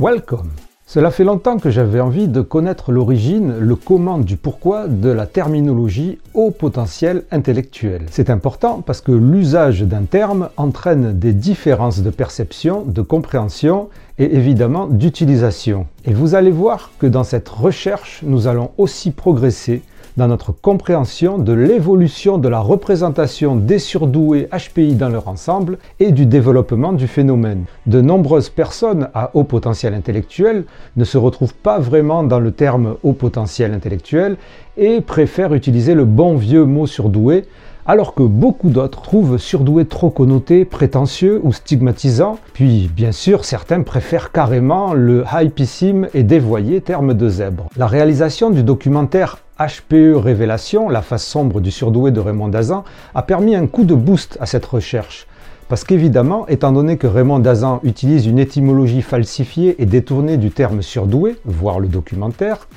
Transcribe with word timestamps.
Welcome 0.00 0.50
Cela 0.86 1.10
fait 1.10 1.24
longtemps 1.24 1.58
que 1.58 1.70
j'avais 1.70 1.98
envie 1.98 2.28
de 2.28 2.40
connaître 2.40 2.92
l'origine, 2.92 3.58
le 3.58 3.74
comment 3.74 4.18
du 4.18 4.36
pourquoi 4.36 4.86
de 4.86 5.08
la 5.08 5.26
terminologie 5.26 6.18
haut 6.34 6.52
potentiel 6.52 7.24
intellectuel. 7.32 8.02
C'est 8.08 8.30
important 8.30 8.80
parce 8.80 9.00
que 9.00 9.10
l'usage 9.10 9.82
d'un 9.82 10.04
terme 10.04 10.50
entraîne 10.56 11.18
des 11.18 11.32
différences 11.32 12.00
de 12.00 12.10
perception, 12.10 12.84
de 12.86 13.02
compréhension 13.02 13.88
et 14.18 14.36
évidemment 14.36 14.86
d'utilisation. 14.86 15.88
Et 16.04 16.14
vous 16.14 16.36
allez 16.36 16.52
voir 16.52 16.92
que 17.00 17.08
dans 17.08 17.24
cette 17.24 17.48
recherche, 17.48 18.20
nous 18.22 18.46
allons 18.46 18.70
aussi 18.78 19.10
progresser 19.10 19.82
dans 20.18 20.26
notre 20.26 20.50
compréhension 20.50 21.38
de 21.38 21.52
l'évolution 21.52 22.38
de 22.38 22.48
la 22.48 22.58
représentation 22.58 23.54
des 23.54 23.78
surdoués 23.78 24.48
HPI 24.52 24.96
dans 24.96 25.08
leur 25.08 25.28
ensemble 25.28 25.78
et 26.00 26.10
du 26.10 26.26
développement 26.26 26.92
du 26.92 27.06
phénomène. 27.06 27.66
De 27.86 28.00
nombreuses 28.00 28.48
personnes 28.48 29.10
à 29.14 29.30
haut 29.34 29.44
potentiel 29.44 29.94
intellectuel 29.94 30.64
ne 30.96 31.04
se 31.04 31.18
retrouvent 31.18 31.54
pas 31.54 31.78
vraiment 31.78 32.24
dans 32.24 32.40
le 32.40 32.50
terme 32.50 32.96
haut 33.04 33.12
potentiel 33.12 33.72
intellectuel 33.72 34.38
et 34.76 35.00
préfèrent 35.00 35.54
utiliser 35.54 35.94
le 35.94 36.04
bon 36.04 36.36
vieux 36.36 36.64
mot 36.64 36.88
surdoué 36.88 37.44
alors 37.86 38.12
que 38.12 38.24
beaucoup 38.24 38.70
d'autres 38.70 39.00
trouvent 39.00 39.38
surdoué 39.38 39.86
trop 39.86 40.10
connoté, 40.10 40.64
prétentieux 40.64 41.40
ou 41.44 41.52
stigmatisant, 41.52 42.38
puis 42.52 42.90
bien 42.94 43.12
sûr 43.12 43.44
certains 43.44 43.82
préfèrent 43.82 44.32
carrément 44.32 44.94
le 44.94 45.24
hypissime 45.40 46.08
et 46.12 46.24
dévoyé 46.24 46.80
terme 46.80 47.14
de 47.14 47.28
zèbre. 47.28 47.68
La 47.76 47.86
réalisation 47.86 48.50
du 48.50 48.62
documentaire 48.62 49.38
HPE 49.58 50.14
Révélation, 50.16 50.88
la 50.88 51.02
face 51.02 51.24
sombre 51.24 51.60
du 51.60 51.70
surdoué 51.70 52.12
de 52.12 52.20
Raymond 52.20 52.48
Dazan, 52.48 52.84
a 53.14 53.22
permis 53.22 53.56
un 53.56 53.66
coup 53.66 53.84
de 53.84 53.94
boost 53.94 54.38
à 54.40 54.46
cette 54.46 54.66
recherche. 54.66 55.26
Parce 55.68 55.84
qu'évidemment, 55.84 56.46
étant 56.46 56.72
donné 56.72 56.96
que 56.96 57.06
Raymond 57.06 57.40
Dazan 57.40 57.80
utilise 57.82 58.26
une 58.26 58.38
étymologie 58.38 59.02
falsifiée 59.02 59.74
et 59.82 59.86
détournée 59.86 60.36
du 60.36 60.50
terme 60.50 60.80
surdoué, 60.80 61.36
voire 61.44 61.80
le 61.80 61.88
documentaire, 61.88 62.68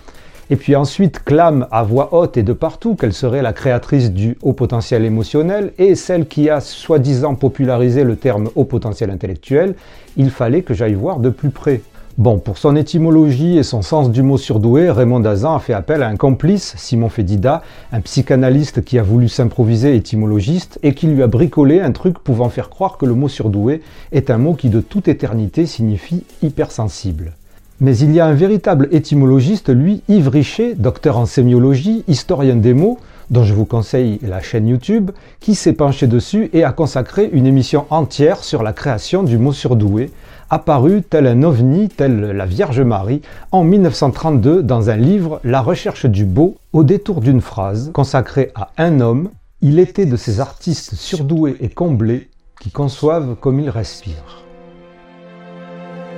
et 0.49 0.57
puis 0.57 0.75
ensuite 0.75 1.23
clame 1.23 1.67
à 1.71 1.83
voix 1.83 2.13
haute 2.13 2.35
et 2.35 2.43
de 2.43 2.51
partout 2.51 2.95
qu'elle 2.95 3.13
serait 3.13 3.41
la 3.41 3.53
créatrice 3.53 4.11
du 4.11 4.37
haut 4.41 4.51
potentiel 4.51 5.05
émotionnel 5.05 5.71
et 5.77 5.95
celle 5.95 6.27
qui 6.27 6.49
a 6.49 6.59
soi-disant 6.59 7.35
popularisé 7.35 8.03
le 8.03 8.17
terme 8.17 8.49
haut 8.55 8.65
potentiel 8.65 9.11
intellectuel, 9.11 9.75
il 10.17 10.29
fallait 10.29 10.63
que 10.63 10.73
j'aille 10.73 10.95
voir 10.95 11.19
de 11.19 11.29
plus 11.29 11.51
près. 11.51 11.81
Bon, 12.17 12.39
pour 12.39 12.57
son 12.57 12.75
étymologie 12.75 13.57
et 13.57 13.63
son 13.63 13.81
sens 13.81 14.11
du 14.11 14.21
mot 14.21 14.37
surdoué, 14.37 14.91
Raymond 14.91 15.21
Dazan 15.21 15.55
a 15.55 15.59
fait 15.59 15.73
appel 15.73 16.03
à 16.03 16.07
un 16.07 16.17
complice, 16.17 16.73
Simon 16.75 17.07
Fédida, 17.07 17.61
un 17.93 18.01
psychanalyste 18.01 18.83
qui 18.83 18.99
a 18.99 19.03
voulu 19.03 19.29
s'improviser 19.29 19.95
étymologiste 19.95 20.77
et 20.83 20.93
qui 20.93 21.07
lui 21.07 21.23
a 21.23 21.27
bricolé 21.27 21.79
un 21.79 21.93
truc 21.93 22.19
pouvant 22.19 22.49
faire 22.49 22.69
croire 22.69 22.97
que 22.97 23.05
le 23.05 23.13
mot 23.13 23.29
surdoué 23.29 23.81
est 24.11 24.29
un 24.29 24.37
mot 24.37 24.55
qui 24.55 24.69
de 24.69 24.81
toute 24.81 25.07
éternité 25.07 25.65
signifie 25.65 26.25
hypersensible. 26.43 27.31
Mais 27.79 27.97
il 27.97 28.11
y 28.11 28.19
a 28.19 28.25
un 28.25 28.33
véritable 28.33 28.89
étymologiste, 28.91 29.69
lui, 29.69 30.03
Yves 30.09 30.27
Richer, 30.27 30.75
docteur 30.75 31.17
en 31.17 31.25
sémiologie, 31.25 32.03
historien 32.09 32.57
des 32.57 32.73
mots, 32.73 32.99
dont 33.29 33.45
je 33.45 33.53
vous 33.53 33.65
conseille 33.65 34.19
la 34.21 34.41
chaîne 34.41 34.67
YouTube, 34.67 35.11
qui 35.39 35.55
s'est 35.55 35.73
penché 35.73 36.07
dessus 36.07 36.49
et 36.51 36.65
a 36.65 36.73
consacré 36.73 37.29
une 37.31 37.47
émission 37.47 37.85
entière 37.89 38.43
sur 38.43 38.61
la 38.63 38.73
création 38.73 39.23
du 39.23 39.37
mot 39.37 39.53
surdoué, 39.53 40.11
apparu 40.51 41.01
tel 41.01 41.27
un 41.27 41.43
ovni, 41.43 41.87
tel 41.87 42.19
la 42.19 42.45
Vierge 42.45 42.81
Marie, 42.81 43.21
en 43.53 43.63
1932 43.63 44.61
dans 44.61 44.89
un 44.89 44.97
livre 44.97 45.39
La 45.45 45.61
recherche 45.61 46.05
du 46.05 46.25
beau, 46.25 46.57
au 46.73 46.83
détour 46.83 47.21
d'une 47.21 47.39
phrase 47.39 47.89
consacrée 47.93 48.51
à 48.53 48.71
un 48.77 48.99
homme. 48.99 49.29
Il 49.61 49.79
était 49.79 50.05
de 50.05 50.17
ces 50.17 50.41
artistes 50.41 50.95
surdoués 50.95 51.55
et 51.61 51.69
comblés 51.69 52.29
qui 52.59 52.69
conçoivent 52.69 53.35
comme 53.35 53.61
ils 53.61 53.69
respirent. 53.69 54.43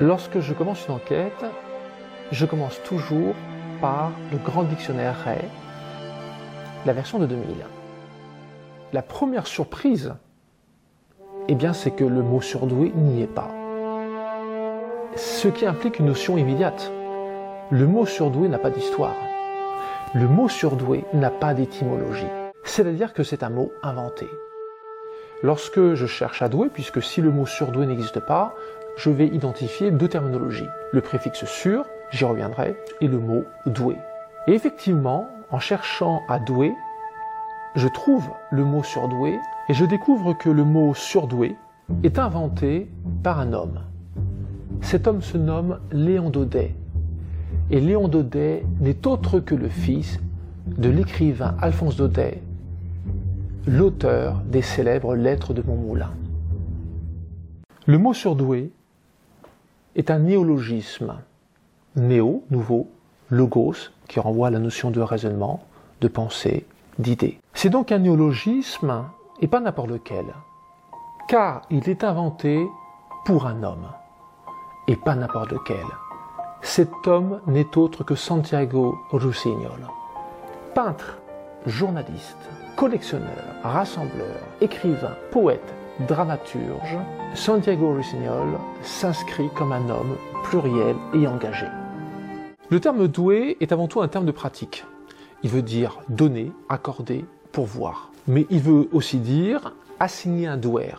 Lorsque 0.02 0.40
je 0.40 0.54
commence 0.54 0.88
une 0.88 0.96
enquête, 0.96 1.46
je 2.32 2.48
commence 2.48 2.82
toujours 2.84 3.36
par 3.82 4.12
le 4.32 4.40
grand 4.40 4.64
dictionnaire 4.64 5.16
Ray, 5.24 5.44
la 6.88 6.94
version 6.94 7.20
de 7.20 7.28
2000. 7.28 7.46
La 8.94 9.04
première 9.04 9.46
surprise, 9.46 10.16
eh 11.48 11.54
bien, 11.54 11.74
c'est 11.74 11.92
que 11.92 12.04
le 12.04 12.24
mot 12.24 12.42
surdoué 12.42 12.92
n'y 12.96 13.22
est 13.22 13.28
pas 13.28 13.54
ce 15.16 15.48
qui 15.48 15.66
implique 15.66 16.00
une 16.00 16.08
notion 16.08 16.38
immédiate. 16.38 16.92
Le 17.72 17.88
mot 17.88 18.06
surdoué 18.06 18.48
n'a 18.48 18.58
pas 18.58 18.70
d'histoire. 18.70 19.16
Le 20.14 20.28
mot 20.28 20.50
surdoué 20.50 21.06
n'a 21.14 21.30
pas 21.30 21.54
d'étymologie. 21.54 22.28
C'est-à-dire 22.64 23.14
que 23.14 23.24
c'est 23.24 23.44
un 23.44 23.50
mot 23.50 23.72
inventé. 23.82 24.28
Lorsque 25.42 25.94
je 25.94 26.06
cherche 26.06 26.42
à 26.42 26.50
doué, 26.50 26.70
puisque 26.74 27.02
si 27.02 27.22
le 27.22 27.32
mot 27.32 27.46
surdoué 27.46 27.86
n'existe 27.86 28.20
pas, 28.20 28.56
je 28.96 29.10
vais 29.10 29.28
identifier 29.28 29.92
deux 29.92 30.08
terminologies. 30.08 30.70
Le 30.92 31.02
préfixe 31.02 31.46
sur, 31.46 31.84
j'y 32.12 32.26
reviendrai, 32.26 32.76
et 33.02 33.08
le 33.08 33.20
mot 33.20 33.44
doué. 33.66 33.98
Et 34.48 34.54
effectivement, 34.54 35.28
en 35.52 35.60
cherchant 35.60 36.24
à 36.30 36.40
doué, 36.40 36.74
je 37.76 37.88
trouve 37.88 38.30
le 38.52 38.64
mot 38.64 38.84
surdoué 38.84 39.40
et 39.68 39.74
je 39.74 39.86
découvre 39.86 40.34
que 40.34 40.50
le 40.50 40.64
mot 40.64 40.94
surdoué 40.94 41.56
est 42.04 42.20
inventé 42.20 42.90
par 43.24 43.40
un 43.40 43.54
homme. 43.54 43.82
Cet 44.84 45.08
homme 45.08 45.22
se 45.22 45.38
nomme 45.38 45.80
Léon 45.92 46.30
Daudet. 46.30 46.76
Et 47.72 47.80
Léon 47.80 48.10
Daudet 48.10 48.64
n'est 48.80 49.08
autre 49.08 49.40
que 49.40 49.56
le 49.56 49.70
fils 49.70 50.20
de 50.68 50.90
l'écrivain 50.90 51.56
Alphonse 51.62 51.96
Daudet, 51.96 52.44
l'auteur 53.66 54.42
des 54.46 54.62
célèbres 54.62 55.16
Lettres 55.16 55.54
de 55.54 55.64
Montmoulin. 55.66 56.12
Le 57.88 57.98
mot 57.98 58.14
surdoué 58.14 58.72
est 59.96 60.12
un 60.12 60.20
néologisme. 60.20 61.16
Néo, 61.96 62.44
nouveau, 62.52 62.90
logos, 63.30 63.90
qui 64.08 64.20
renvoie 64.20 64.48
à 64.48 64.52
la 64.52 64.60
notion 64.60 64.92
de 64.92 65.00
raisonnement, 65.00 65.64
de 66.02 66.08
pensée, 66.10 66.68
d'idée. 67.00 67.40
C'est 67.54 67.70
donc 67.70 67.92
un 67.92 68.00
néologisme 68.00 69.06
et 69.42 69.48
pas 69.48 69.62
n'importe 69.62 69.90
lequel, 69.90 70.26
car 71.28 71.62
il 71.72 71.90
est 71.90 72.04
inventé 72.04 72.64
pour 73.26 73.48
un 73.48 73.64
homme 73.64 73.88
et 74.88 74.96
pas 74.96 75.16
n'importe 75.16 75.52
lequel. 75.52 75.86
Cet 76.62 77.08
homme 77.08 77.42
n'est 77.48 77.78
autre 77.78 78.04
que 78.04 78.16
Santiago 78.16 78.98
Rusignol. 79.12 79.88
Peintre, 80.74 81.20
journaliste, 81.66 82.50
collectionneur, 82.76 83.44
rassembleur, 83.64 84.40
écrivain, 84.62 85.16
poète, 85.32 85.74
dramaturge, 86.08 86.98
Santiago 87.34 87.94
Rusignol 87.94 88.58
s'inscrit 88.82 89.50
comme 89.56 89.72
un 89.72 89.90
homme 89.90 90.16
pluriel 90.44 90.96
et 91.14 91.28
engagé. 91.28 91.68
Le 92.70 92.80
terme 92.80 93.08
doué 93.08 93.58
est 93.60 93.72
avant 93.72 93.88
tout 93.88 94.02
un 94.02 94.08
terme 94.08 94.26
de 94.26 94.32
pratique. 94.32 94.86
Il 95.44 95.50
veut 95.50 95.62
dire 95.62 96.00
donner, 96.10 96.52
accorder, 96.70 97.26
pourvoir. 97.52 98.10
Mais 98.28 98.48
il 98.50 98.62
veut 98.62 98.88
aussi 98.94 99.18
dire 99.18 99.74
assigner 100.00 100.48
un 100.48 100.58
douer, 100.58 100.96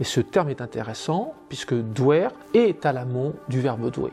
et 0.00 0.04
ce 0.04 0.20
terme 0.20 0.48
est 0.48 0.60
intéressant 0.60 1.34
puisque 1.48 1.74
douer 1.74 2.28
est 2.54 2.84
à 2.86 2.92
l'amont 2.92 3.34
du 3.48 3.60
verbe 3.60 3.90
douer. 3.90 4.12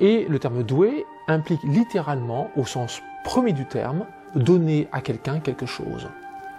Et 0.00 0.26
le 0.28 0.38
terme 0.38 0.62
doué 0.62 1.04
implique 1.26 1.62
littéralement, 1.64 2.50
au 2.56 2.64
sens 2.64 3.02
premier 3.24 3.52
du 3.52 3.66
terme, 3.66 4.06
donner 4.34 4.88
à 4.92 5.00
quelqu'un 5.00 5.40
quelque 5.40 5.66
chose. 5.66 6.08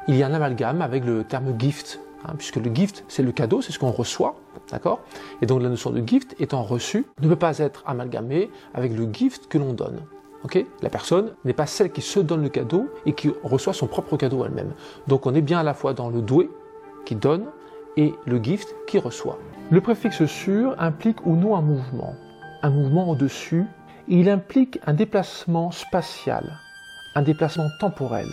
Il 0.08 0.16
y 0.16 0.24
a 0.24 0.28
un 0.28 0.34
amalgame 0.34 0.82
avec 0.82 1.06
le 1.06 1.24
terme 1.24 1.58
gift, 1.58 2.00
hein, 2.26 2.34
puisque 2.38 2.58
le 2.58 2.74
gift, 2.74 3.04
c'est 3.08 3.24
le 3.24 3.32
cadeau, 3.32 3.62
c'est 3.62 3.72
ce 3.72 3.80
qu'on 3.80 3.92
reçoit, 3.92 4.36
d'accord? 4.72 5.00
Et 5.42 5.46
donc 5.46 5.62
la 5.62 5.70
notion 5.70 5.92
de 5.92 6.06
gift 6.06 6.36
étant 6.40 6.64
reçue 6.64 7.06
ne 7.22 7.28
peut 7.28 7.36
pas 7.36 7.60
être 7.60 7.84
amalgamée 7.86 8.50
avec 8.74 8.96
le 8.96 9.08
gift 9.12 9.48
que 9.48 9.58
l'on 9.58 9.74
donne. 9.74 10.02
la 10.82 10.90
personne 10.90 11.34
n'est 11.46 11.54
pas 11.54 11.66
celle 11.66 11.92
qui 11.92 12.02
se 12.02 12.20
donne 12.20 12.42
le 12.44 12.50
cadeau 12.50 12.88
et 13.06 13.14
qui 13.14 13.32
reçoit 13.44 13.74
son 13.74 13.88
propre 13.88 14.18
cadeau 14.18 14.44
elle-même. 14.46 14.74
Donc 15.08 15.26
on 15.26 15.34
est 15.34 15.42
bien 15.42 15.60
à 15.60 15.64
la 15.64 15.74
fois 15.74 15.94
dans 15.94 16.10
le 16.10 16.22
doué 16.22 16.50
qui 17.06 17.16
donne 17.16 17.46
et 18.00 18.14
le 18.26 18.42
gift 18.42 18.74
qui 18.88 18.98
reçoit. 18.98 19.38
Le 19.70 19.82
préfixe 19.82 20.26
sur 20.26 20.74
implique 20.82 21.26
ou 21.26 21.36
non 21.36 21.58
un 21.58 21.62
mouvement, 21.62 22.16
un 22.64 22.70
mouvement 22.70 23.10
au-dessus, 23.10 23.66
il 24.08 24.30
implique 24.30 24.80
un 24.88 24.94
déplacement 24.94 25.70
spatial, 25.72 26.58
un 27.16 27.22
déplacement 27.22 27.68
temporel. 27.82 28.28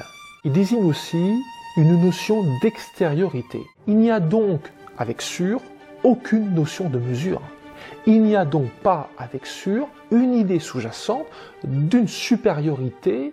Il 0.44 0.52
désigne 0.52 0.84
aussi 0.84 1.34
une 1.76 2.00
notion 2.00 2.44
d'extériorité. 2.62 3.60
Il 3.88 3.98
n'y 3.98 4.10
a 4.10 4.20
donc, 4.20 4.72
avec 4.98 5.20
sur, 5.20 5.60
aucune 6.04 6.54
notion 6.54 6.88
de 6.88 7.00
mesure. 7.00 7.42
Il 8.06 8.22
n'y 8.22 8.36
a 8.36 8.44
donc 8.44 8.70
pas, 8.84 9.10
avec 9.18 9.46
sur, 9.46 9.88
une 10.12 10.32
idée 10.32 10.60
sous-jacente 10.60 11.26
d'une 11.64 12.06
supériorité 12.06 13.32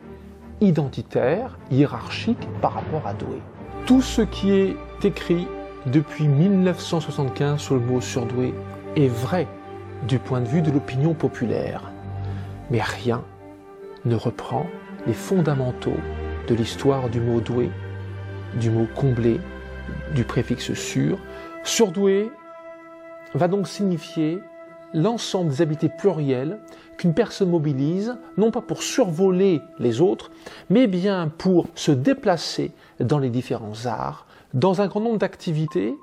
identitaire, 0.62 1.59
hiérarchique 1.69 2.47
par 2.59 2.74
rapport 2.74 3.06
à 3.06 3.13
Doué. 3.13 3.38
Tout 3.86 4.01
ce 4.01 4.24
qui 4.24 4.51
est 4.51 4.75
écrit 5.03 5.47
depuis 5.85 6.27
1975 6.27 7.59
sur 7.59 7.75
le 7.75 7.81
mot 7.81 8.00
surdoué 8.00 8.53
est 8.95 9.07
vrai 9.07 9.47
du 10.07 10.18
point 10.18 10.41
de 10.41 10.47
vue 10.47 10.62
de 10.62 10.71
l'opinion 10.71 11.13
populaire. 11.13 11.91
Mais 12.71 12.81
rien 12.81 13.24
ne 14.06 14.15
reprend 14.15 14.65
les 15.06 15.13
fondamentaux 15.13 15.97
de 16.47 16.56
l'histoire 16.56 17.09
du 17.09 17.19
mot 17.19 17.41
doué, 17.41 17.69
du 18.59 18.69
mot 18.69 18.88
comblé, 18.95 19.39
du 20.15 20.24
préfixe 20.24 20.74
sur. 20.74 21.18
Surdoué 21.63 22.31
va 23.33 23.47
donc 23.47 23.68
signifier 23.68 24.39
l'ensemble 24.94 25.50
des 25.50 25.62
habiletés 25.62 25.89
plurielles 25.89 26.59
qu'une 26.97 27.13
personne 27.13 27.50
mobilise, 27.50 28.15
non 28.38 28.51
pas 28.51 28.62
pour 28.62 28.83
survoler 28.83 29.62
les 29.79 30.01
autres, 30.01 30.31
mais 30.69 30.88
bien 30.88 31.31
pour 31.38 31.68
se 31.75 31.91
déplacer 31.91 32.71
dans 33.00 33.19
les 33.19 33.29
différents 33.29 33.86
arts, 33.86 34.27
dans 34.53 34.81
un 34.81 34.88
grand 34.88 35.01
nombre 35.01 35.17
d'activités, 35.17 35.95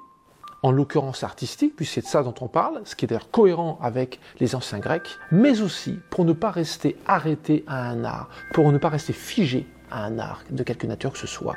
en 0.63 0.73
l'occurrence 0.73 1.25
artistiques, 1.25 1.75
puisque 1.77 1.95
c'est 1.95 2.01
de 2.03 2.07
ça 2.07 2.23
dont 2.23 2.35
on 2.41 2.49
parle, 2.49 2.81
ce 2.85 2.95
qui 2.95 3.05
est 3.07 3.09
d'ailleurs 3.09 3.31
cohérent 3.31 3.79
avec 3.81 4.21
les 4.41 4.55
anciens 4.55 4.79
grecs, 4.79 5.09
mais 5.33 5.63
aussi 5.63 5.99
pour 6.11 6.25
ne 6.25 6.33
pas 6.33 6.51
rester 6.51 6.97
arrêté 7.07 7.65
à 7.67 7.89
un 7.89 8.05
art, 8.05 8.29
pour 8.53 8.71
ne 8.71 8.79
pas 8.79 8.91
rester 8.91 9.13
figé 9.13 9.67
à 9.91 10.05
un 10.05 10.19
art 10.19 10.43
de 10.51 10.63
quelque 10.63 10.87
nature 10.87 11.13
que 11.13 11.19
ce 11.19 11.27
soit. 11.27 11.55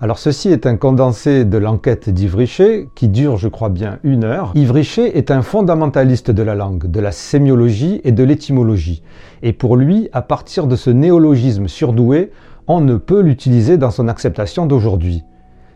Alors 0.00 0.18
ceci 0.18 0.48
est 0.48 0.66
un 0.66 0.76
condensé 0.76 1.44
de 1.44 1.58
l'enquête 1.58 2.10
d'Yves 2.10 2.34
Richer, 2.34 2.88
qui 2.96 3.08
dure 3.08 3.36
je 3.36 3.46
crois 3.46 3.68
bien 3.68 4.00
une 4.02 4.24
heure. 4.24 4.50
Yves 4.56 4.72
Richer 4.72 5.16
est 5.16 5.30
un 5.30 5.42
fondamentaliste 5.42 6.32
de 6.32 6.42
la 6.42 6.56
langue, 6.56 6.90
de 6.90 6.98
la 6.98 7.12
sémiologie 7.12 8.00
et 8.02 8.10
de 8.10 8.24
l'étymologie. 8.24 9.04
Et 9.42 9.52
pour 9.52 9.76
lui, 9.76 10.08
à 10.12 10.20
partir 10.20 10.66
de 10.66 10.74
ce 10.74 10.90
néologisme 10.90 11.68
surdoué, 11.68 12.32
on 12.66 12.80
ne 12.80 12.96
peut 12.96 13.20
l'utiliser 13.20 13.76
dans 13.76 13.90
son 13.90 14.08
acceptation 14.08 14.66
d'aujourd'hui. 14.66 15.24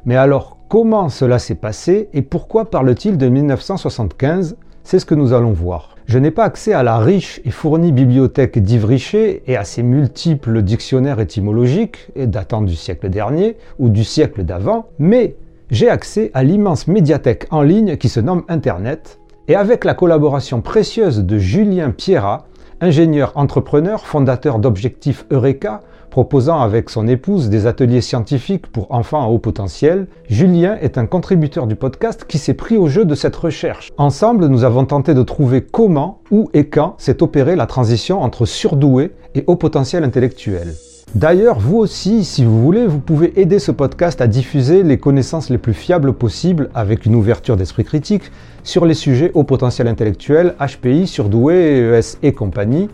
Mais 0.05 0.17
alors, 0.17 0.59
comment 0.69 1.09
cela 1.09 1.39
s'est 1.39 1.57
passé 1.57 2.09
et 2.13 2.23
pourquoi 2.23 2.71
parle-t-il 2.71 3.19
de 3.19 3.29
1975 3.29 4.57
C'est 4.85 4.99
ce 4.99 5.07
que 5.07 5.15
nous 5.15 5.33
allons 5.33 5.53
voir. 5.53 5.97
Je 6.07 6.19
n'ai 6.19 6.31
pas 6.31 6.45
accès 6.45 6.73
à 6.73 6.85
la 6.85 6.99
riche 6.99 7.41
et 7.45 7.51
fournie 7.51 7.91
bibliothèque 7.91 8.61
d'Yves 8.61 8.85
Richer 8.85 9.43
et 9.49 9.57
à 9.57 9.65
ses 9.65 9.83
multiples 9.83 10.63
dictionnaires 10.63 11.19
étymologiques, 11.19 12.11
datant 12.17 12.63
du 12.63 12.77
siècle 12.77 13.09
dernier 13.09 13.57
ou 13.81 13.89
du 13.89 14.05
siècle 14.05 14.45
d'avant, 14.45 14.87
mais 15.01 15.35
j'ai 15.71 15.89
accès 15.89 16.31
à 16.33 16.45
l'immense 16.45 16.87
médiathèque 16.87 17.49
en 17.51 17.63
ligne 17.63 17.97
qui 17.97 18.09
se 18.09 18.21
nomme 18.21 18.45
Internet, 18.49 19.19
et 19.49 19.57
avec 19.57 19.85
la 19.85 19.95
collaboration 19.95 20.61
précieuse 20.61 21.25
de 21.25 21.39
Julien 21.39 21.91
Pierrat, 21.91 22.47
ingénieur 22.81 23.33
entrepreneur, 23.35 24.07
fondateur 24.07 24.61
d'Objectif 24.61 25.27
Eureka, 25.33 25.81
proposant 26.17 26.63
avec 26.63 26.89
son 26.89 27.09
épouse 27.09 27.51
des 27.51 27.67
ateliers 27.67 28.01
scientifiques 28.01 28.69
pour 28.69 28.91
enfants 28.91 29.23
à 29.23 29.27
haut 29.27 29.39
potentiel, 29.39 30.07
Julien 30.31 30.79
est 30.81 30.97
un 30.97 31.05
contributeur 31.05 31.67
du 31.67 31.77
podcast 31.77 32.25
qui 32.27 32.39
s'est 32.39 32.55
pris 32.55 32.79
au 32.79 32.89
jeu 32.89 33.05
de 33.05 33.15
cette 33.15 33.37
recherche. 33.37 33.93
Ensemble, 33.99 34.47
nous 34.47 34.65
avons 34.65 34.87
tenté 34.87 35.13
de 35.13 35.23
trouver 35.23 35.61
comment, 35.61 36.23
où 36.31 36.49
et 36.55 36.69
quand 36.69 36.95
s'est 36.97 37.23
opérée 37.23 37.55
la 37.55 37.67
transition 37.67 38.23
entre 38.23 38.47
surdoué 38.47 39.13
et 39.35 39.45
haut 39.47 39.57
potentiel 39.57 40.05
intellectuel. 40.05 40.73
D'ailleurs, 41.15 41.59
vous 41.59 41.77
aussi, 41.77 42.25
si 42.25 42.47
vous 42.47 42.63
voulez, 42.63 42.87
vous 42.87 42.99
pouvez 42.99 43.39
aider 43.39 43.59
ce 43.59 43.71
podcast 43.71 44.23
à 44.23 44.27
diffuser 44.27 44.85
les 44.85 44.97
connaissances 44.97 45.51
les 45.51 45.59
plus 45.59 45.75
fiables 45.75 46.15
possibles 46.15 46.71
avec 46.75 47.05
une 47.05 47.15
ouverture 47.15 47.59
d'esprit 47.59 47.85
critique 47.85 48.33
sur 48.65 48.87
les 48.87 48.95
sujets 48.95 49.33
haut 49.35 49.45
potentiel 49.45 49.87
intellectuel, 49.87 50.55
HPI, 50.61 51.09
surdoué, 51.09 51.55
ES 51.93 52.17
et 52.23 52.33
compagnie, 52.33 52.89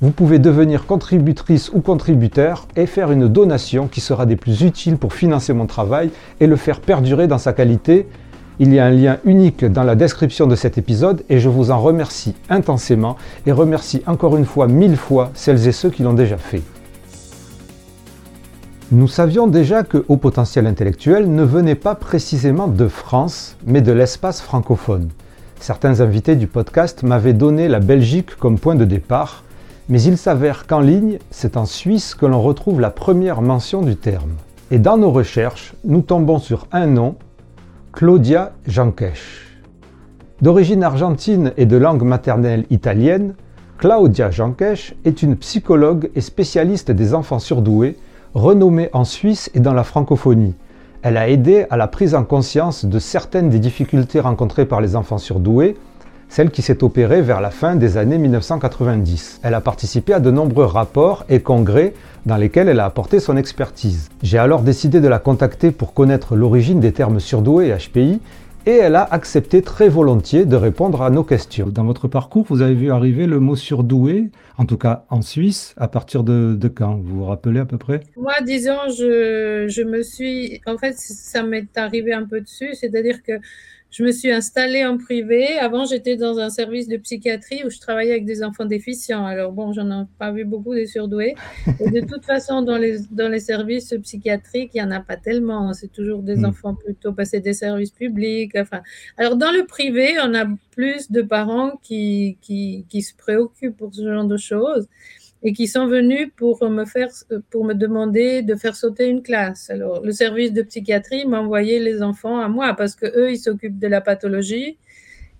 vous 0.00 0.12
pouvez 0.12 0.38
devenir 0.38 0.86
contributrice 0.86 1.70
ou 1.72 1.80
contributeur 1.80 2.68
et 2.76 2.86
faire 2.86 3.10
une 3.10 3.26
donation 3.26 3.88
qui 3.88 4.00
sera 4.00 4.26
des 4.26 4.36
plus 4.36 4.62
utiles 4.62 4.96
pour 4.96 5.12
financer 5.12 5.52
mon 5.52 5.66
travail 5.66 6.10
et 6.38 6.46
le 6.46 6.54
faire 6.54 6.80
perdurer 6.80 7.26
dans 7.26 7.38
sa 7.38 7.52
qualité. 7.52 8.06
Il 8.60 8.72
y 8.72 8.78
a 8.78 8.86
un 8.86 8.90
lien 8.90 9.18
unique 9.24 9.64
dans 9.64 9.82
la 9.82 9.96
description 9.96 10.46
de 10.46 10.54
cet 10.54 10.78
épisode 10.78 11.24
et 11.28 11.40
je 11.40 11.48
vous 11.48 11.72
en 11.72 11.80
remercie 11.80 12.36
intensément 12.48 13.16
et 13.46 13.52
remercie 13.52 14.02
encore 14.06 14.36
une 14.36 14.44
fois 14.44 14.68
mille 14.68 14.96
fois 14.96 15.30
celles 15.34 15.66
et 15.66 15.72
ceux 15.72 15.90
qui 15.90 16.04
l'ont 16.04 16.14
déjà 16.14 16.36
fait. 16.36 16.62
Nous 18.92 19.08
savions 19.08 19.48
déjà 19.48 19.82
que 19.82 20.04
Haut 20.08 20.16
Potentiel 20.16 20.66
Intellectuel 20.66 21.30
ne 21.30 21.42
venait 21.42 21.74
pas 21.74 21.94
précisément 21.94 22.68
de 22.68 22.88
France, 22.88 23.56
mais 23.66 23.82
de 23.82 23.92
l'espace 23.92 24.40
francophone. 24.40 25.08
Certains 25.60 26.00
invités 26.00 26.36
du 26.36 26.46
podcast 26.46 27.02
m'avaient 27.02 27.32
donné 27.32 27.68
la 27.68 27.80
Belgique 27.80 28.36
comme 28.36 28.58
point 28.58 28.76
de 28.76 28.84
départ, 28.84 29.42
mais 29.88 30.02
il 30.02 30.18
s'avère 30.18 30.66
qu'en 30.66 30.80
ligne, 30.80 31.18
c'est 31.30 31.56
en 31.56 31.64
Suisse 31.64 32.14
que 32.14 32.26
l'on 32.26 32.42
retrouve 32.42 32.80
la 32.80 32.90
première 32.90 33.40
mention 33.40 33.82
du 33.82 33.96
terme. 33.96 34.32
Et 34.70 34.78
dans 34.78 34.98
nos 34.98 35.10
recherches, 35.10 35.72
nous 35.84 36.02
tombons 36.02 36.38
sur 36.38 36.66
un 36.72 36.86
nom, 36.86 37.16
Claudia 37.92 38.52
Jankesh. 38.66 39.58
D'origine 40.42 40.84
argentine 40.84 41.52
et 41.56 41.64
de 41.64 41.76
langue 41.76 42.02
maternelle 42.02 42.66
italienne, 42.70 43.34
Claudia 43.78 44.30
Jankesh 44.30 44.94
est 45.04 45.22
une 45.22 45.36
psychologue 45.36 46.10
et 46.14 46.20
spécialiste 46.20 46.90
des 46.90 47.14
enfants 47.14 47.38
surdoués, 47.38 47.96
renommée 48.34 48.90
en 48.92 49.04
Suisse 49.04 49.50
et 49.54 49.60
dans 49.60 49.72
la 49.72 49.84
francophonie. 49.84 50.54
Elle 51.00 51.16
a 51.16 51.28
aidé 51.28 51.64
à 51.70 51.76
la 51.76 51.88
prise 51.88 52.14
en 52.14 52.24
conscience 52.24 52.84
de 52.84 52.98
certaines 52.98 53.48
des 53.48 53.58
difficultés 53.58 54.20
rencontrées 54.20 54.66
par 54.66 54.80
les 54.80 54.96
enfants 54.96 55.18
surdoués, 55.18 55.76
celle 56.28 56.50
qui 56.50 56.62
s'est 56.62 56.84
opérée 56.84 57.22
vers 57.22 57.40
la 57.40 57.50
fin 57.50 57.76
des 57.76 57.96
années 57.96 58.18
1990. 58.18 59.40
Elle 59.42 59.54
a 59.54 59.60
participé 59.60 60.12
à 60.12 60.20
de 60.20 60.30
nombreux 60.30 60.66
rapports 60.66 61.24
et 61.28 61.40
congrès 61.40 61.94
dans 62.26 62.36
lesquels 62.36 62.68
elle 62.68 62.80
a 62.80 62.84
apporté 62.84 63.20
son 63.20 63.36
expertise. 63.36 64.08
J'ai 64.22 64.38
alors 64.38 64.62
décidé 64.62 65.00
de 65.00 65.08
la 65.08 65.18
contacter 65.18 65.70
pour 65.70 65.94
connaître 65.94 66.36
l'origine 66.36 66.80
des 66.80 66.92
termes 66.92 67.20
surdoué 67.20 67.68
et 67.68 67.74
HPI 67.74 68.20
et 68.66 68.72
elle 68.72 68.96
a 68.96 69.04
accepté 69.04 69.62
très 69.62 69.88
volontiers 69.88 70.44
de 70.44 70.54
répondre 70.54 71.00
à 71.00 71.08
nos 71.08 71.24
questions. 71.24 71.68
Dans 71.68 71.84
votre 71.84 72.06
parcours, 72.06 72.44
vous 72.48 72.60
avez 72.60 72.74
vu 72.74 72.90
arriver 72.90 73.26
le 73.26 73.40
mot 73.40 73.56
surdoué, 73.56 74.30
en 74.58 74.66
tout 74.66 74.76
cas 74.76 75.06
en 75.08 75.22
Suisse, 75.22 75.74
à 75.78 75.88
partir 75.88 76.22
de, 76.22 76.58
quand? 76.68 76.96
Vous 76.96 77.20
vous 77.20 77.24
rappelez 77.24 77.60
à 77.60 77.64
peu 77.64 77.78
près? 77.78 78.00
Moi, 78.18 78.34
disons, 78.44 78.76
je, 78.88 79.66
je 79.68 79.82
me 79.82 80.02
suis... 80.02 80.60
En 80.66 80.76
fait, 80.76 80.98
ça 80.98 81.42
m'est 81.42 81.78
arrivé 81.78 82.12
un 82.12 82.26
peu 82.26 82.42
dessus, 82.42 82.74
c'est-à-dire 82.74 83.22
que 83.22 83.40
je 83.90 84.04
me 84.04 84.12
suis 84.12 84.30
installée 84.30 84.84
en 84.84 84.98
privé. 84.98 85.58
Avant, 85.58 85.86
j'étais 85.86 86.16
dans 86.16 86.38
un 86.38 86.50
service 86.50 86.88
de 86.88 86.98
psychiatrie 86.98 87.62
où 87.64 87.70
je 87.70 87.78
travaillais 87.78 88.10
avec 88.10 88.26
des 88.26 88.42
enfants 88.42 88.66
déficients. 88.66 89.24
Alors 89.24 89.52
bon, 89.52 89.72
j'en 89.72 89.90
ai 89.90 90.04
pas 90.18 90.30
vu 90.30 90.44
beaucoup 90.44 90.74
des 90.74 90.86
surdoués. 90.86 91.34
Et 91.80 91.90
de 91.90 92.00
toute 92.06 92.24
façon, 92.24 92.62
dans 92.62 92.76
les, 92.76 92.98
dans 93.10 93.28
les 93.30 93.40
services 93.40 93.94
psychiatriques, 94.02 94.72
il 94.74 94.82
n'y 94.82 94.86
en 94.86 94.90
a 94.90 95.00
pas 95.00 95.16
tellement. 95.16 95.72
C'est 95.72 95.92
toujours 95.92 96.22
des 96.22 96.36
hmm. 96.36 96.46
enfants 96.46 96.74
plutôt 96.74 97.12
passés 97.12 97.40
des 97.40 97.54
services 97.54 97.90
publics. 97.90 98.54
Enfin, 98.56 98.82
alors 99.16 99.36
dans 99.36 99.50
le 99.50 99.64
privé, 99.64 100.16
on 100.22 100.34
a 100.34 100.44
plus 100.72 101.10
de 101.10 101.22
parents 101.22 101.78
qui, 101.82 102.36
qui, 102.42 102.84
qui 102.88 103.02
se 103.02 103.14
préoccupent 103.16 103.76
pour 103.76 103.94
ce 103.94 104.02
genre 104.02 104.24
de 104.24 104.36
choses 104.36 104.86
et 105.42 105.52
qui 105.52 105.68
sont 105.68 105.86
venus 105.86 106.30
pour 106.36 106.68
me 106.68 106.84
faire, 106.84 107.08
pour 107.50 107.64
me 107.64 107.74
demander 107.74 108.42
de 108.42 108.54
faire 108.54 108.74
sauter 108.74 109.06
une 109.06 109.22
classe. 109.22 109.70
Alors, 109.70 110.02
le 110.02 110.12
service 110.12 110.52
de 110.52 110.62
psychiatrie 110.62 111.26
m'a 111.26 111.40
envoyé 111.40 111.78
les 111.78 112.02
enfants 112.02 112.40
à 112.40 112.48
moi 112.48 112.74
parce 112.74 112.94
que 112.94 113.06
eux, 113.06 113.30
ils 113.30 113.38
s'occupent 113.38 113.78
de 113.78 113.86
la 113.86 114.00
pathologie 114.00 114.76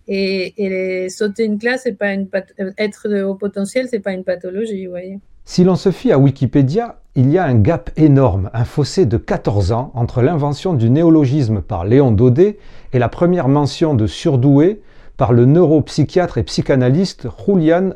et, 0.07 1.09
sauter 1.11 1.45
une 1.45 1.59
classe, 1.59 1.83
c'est 1.83 1.93
pas 1.93 2.13
une 2.13 2.29
être 2.79 3.09
au 3.25 3.35
potentiel, 3.35 3.89
c'est 3.91 4.01
pas 4.01 4.13
une 4.13 4.25
pathologie, 4.25 4.87
vous 4.87 4.93
voyez. 4.93 5.19
Si 5.45 5.65
l'on 5.65 5.77
se 5.77 5.91
fie 5.91 6.13
à 6.13 6.19
Wikipédia, 6.19 7.01
il 7.15 7.31
y 7.31 7.39
a 7.39 7.45
un 7.45 7.55
gap 7.55 7.91
énorme, 7.97 8.51
un 8.53 8.65
fossé 8.65 9.07
de 9.07 9.17
14 9.17 9.73
ans 9.73 9.91
entre 9.95 10.23
l'invention 10.23 10.75
du 10.75 10.89
néologisme 10.89 11.63
par 11.63 11.85
Léon 11.85 12.11
Daudet 12.11 12.59
et 12.93 12.99
la 12.99 13.09
première 13.09 13.49
mention 13.49 13.95
de 13.95 14.07
surdoué 14.07 14.83
par 15.17 15.33
le 15.33 15.47
neuropsychiatre 15.47 16.39
et 16.39 16.43
psychanalyste 16.45 17.27
Julian, 17.45 17.91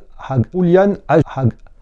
Julian 0.52 0.94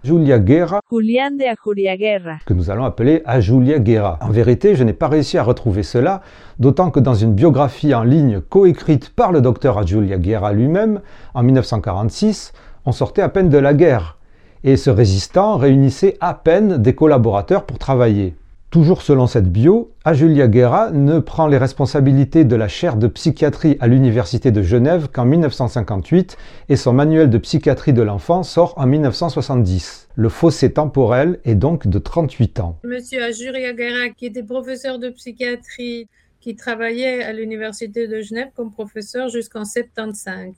Julia 0.02 0.38
Guerra, 0.38 0.80
Julian 0.90 1.32
de 1.32 1.44
Julia 1.62 1.94
Guerra, 1.98 2.38
que 2.46 2.54
nous 2.54 2.70
allons 2.70 2.86
appeler 2.86 3.22
à 3.26 3.40
Julia 3.40 3.78
Guerra. 3.78 4.18
En 4.22 4.30
vérité, 4.30 4.74
je 4.74 4.82
n'ai 4.82 4.94
pas 4.94 5.08
réussi 5.08 5.36
à 5.36 5.42
retrouver 5.42 5.82
cela, 5.82 6.22
d'autant 6.58 6.90
que 6.90 7.00
dans 7.00 7.12
une 7.12 7.34
biographie 7.34 7.94
en 7.94 8.02
ligne 8.02 8.40
coécrite 8.40 9.10
par 9.10 9.30
le 9.30 9.42
docteur 9.42 9.86
Julia 9.86 10.16
Guerra 10.16 10.54
lui-même, 10.54 11.02
en 11.34 11.42
1946, 11.42 12.54
on 12.86 12.92
sortait 12.92 13.20
à 13.20 13.28
peine 13.28 13.50
de 13.50 13.58
la 13.58 13.74
guerre, 13.74 14.16
et 14.64 14.78
ce 14.78 14.88
résistant 14.88 15.58
réunissait 15.58 16.16
à 16.20 16.32
peine 16.32 16.78
des 16.78 16.94
collaborateurs 16.94 17.66
pour 17.66 17.78
travailler. 17.78 18.34
Toujours 18.70 19.02
selon 19.02 19.26
cette 19.26 19.50
bio, 19.50 19.90
Ajulia 20.04 20.46
Guerra 20.46 20.92
ne 20.92 21.18
prend 21.18 21.48
les 21.48 21.58
responsabilités 21.58 22.44
de 22.44 22.54
la 22.54 22.68
chaire 22.68 22.96
de 22.96 23.08
psychiatrie 23.08 23.76
à 23.80 23.88
l'Université 23.88 24.52
de 24.52 24.62
Genève 24.62 25.08
qu'en 25.12 25.24
1958 25.24 26.36
et 26.68 26.76
son 26.76 26.92
manuel 26.92 27.30
de 27.30 27.38
psychiatrie 27.38 27.92
de 27.92 28.02
l'enfant 28.02 28.44
sort 28.44 28.74
en 28.76 28.86
1970. 28.86 30.06
Le 30.14 30.28
fossé 30.28 30.72
temporel 30.72 31.40
est 31.44 31.56
donc 31.56 31.88
de 31.88 31.98
38 31.98 32.60
ans. 32.60 32.78
Monsieur 32.84 33.24
Ajulia 33.24 33.72
Guerra, 33.72 34.10
qui 34.16 34.26
était 34.26 34.44
professeur 34.44 35.00
de 35.00 35.08
psychiatrie, 35.08 36.06
qui 36.40 36.54
travaillait 36.54 37.24
à 37.24 37.32
l'Université 37.32 38.06
de 38.06 38.20
Genève 38.20 38.50
comme 38.54 38.70
professeur 38.70 39.30
jusqu'en 39.30 39.64
75. 39.64 40.54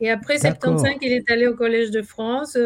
Et 0.00 0.10
après 0.10 0.38
75, 0.38 0.94
il 1.00 1.12
est 1.12 1.30
allé 1.30 1.46
au 1.46 1.54
Collège 1.54 1.92
de 1.92 2.02
France. 2.02 2.58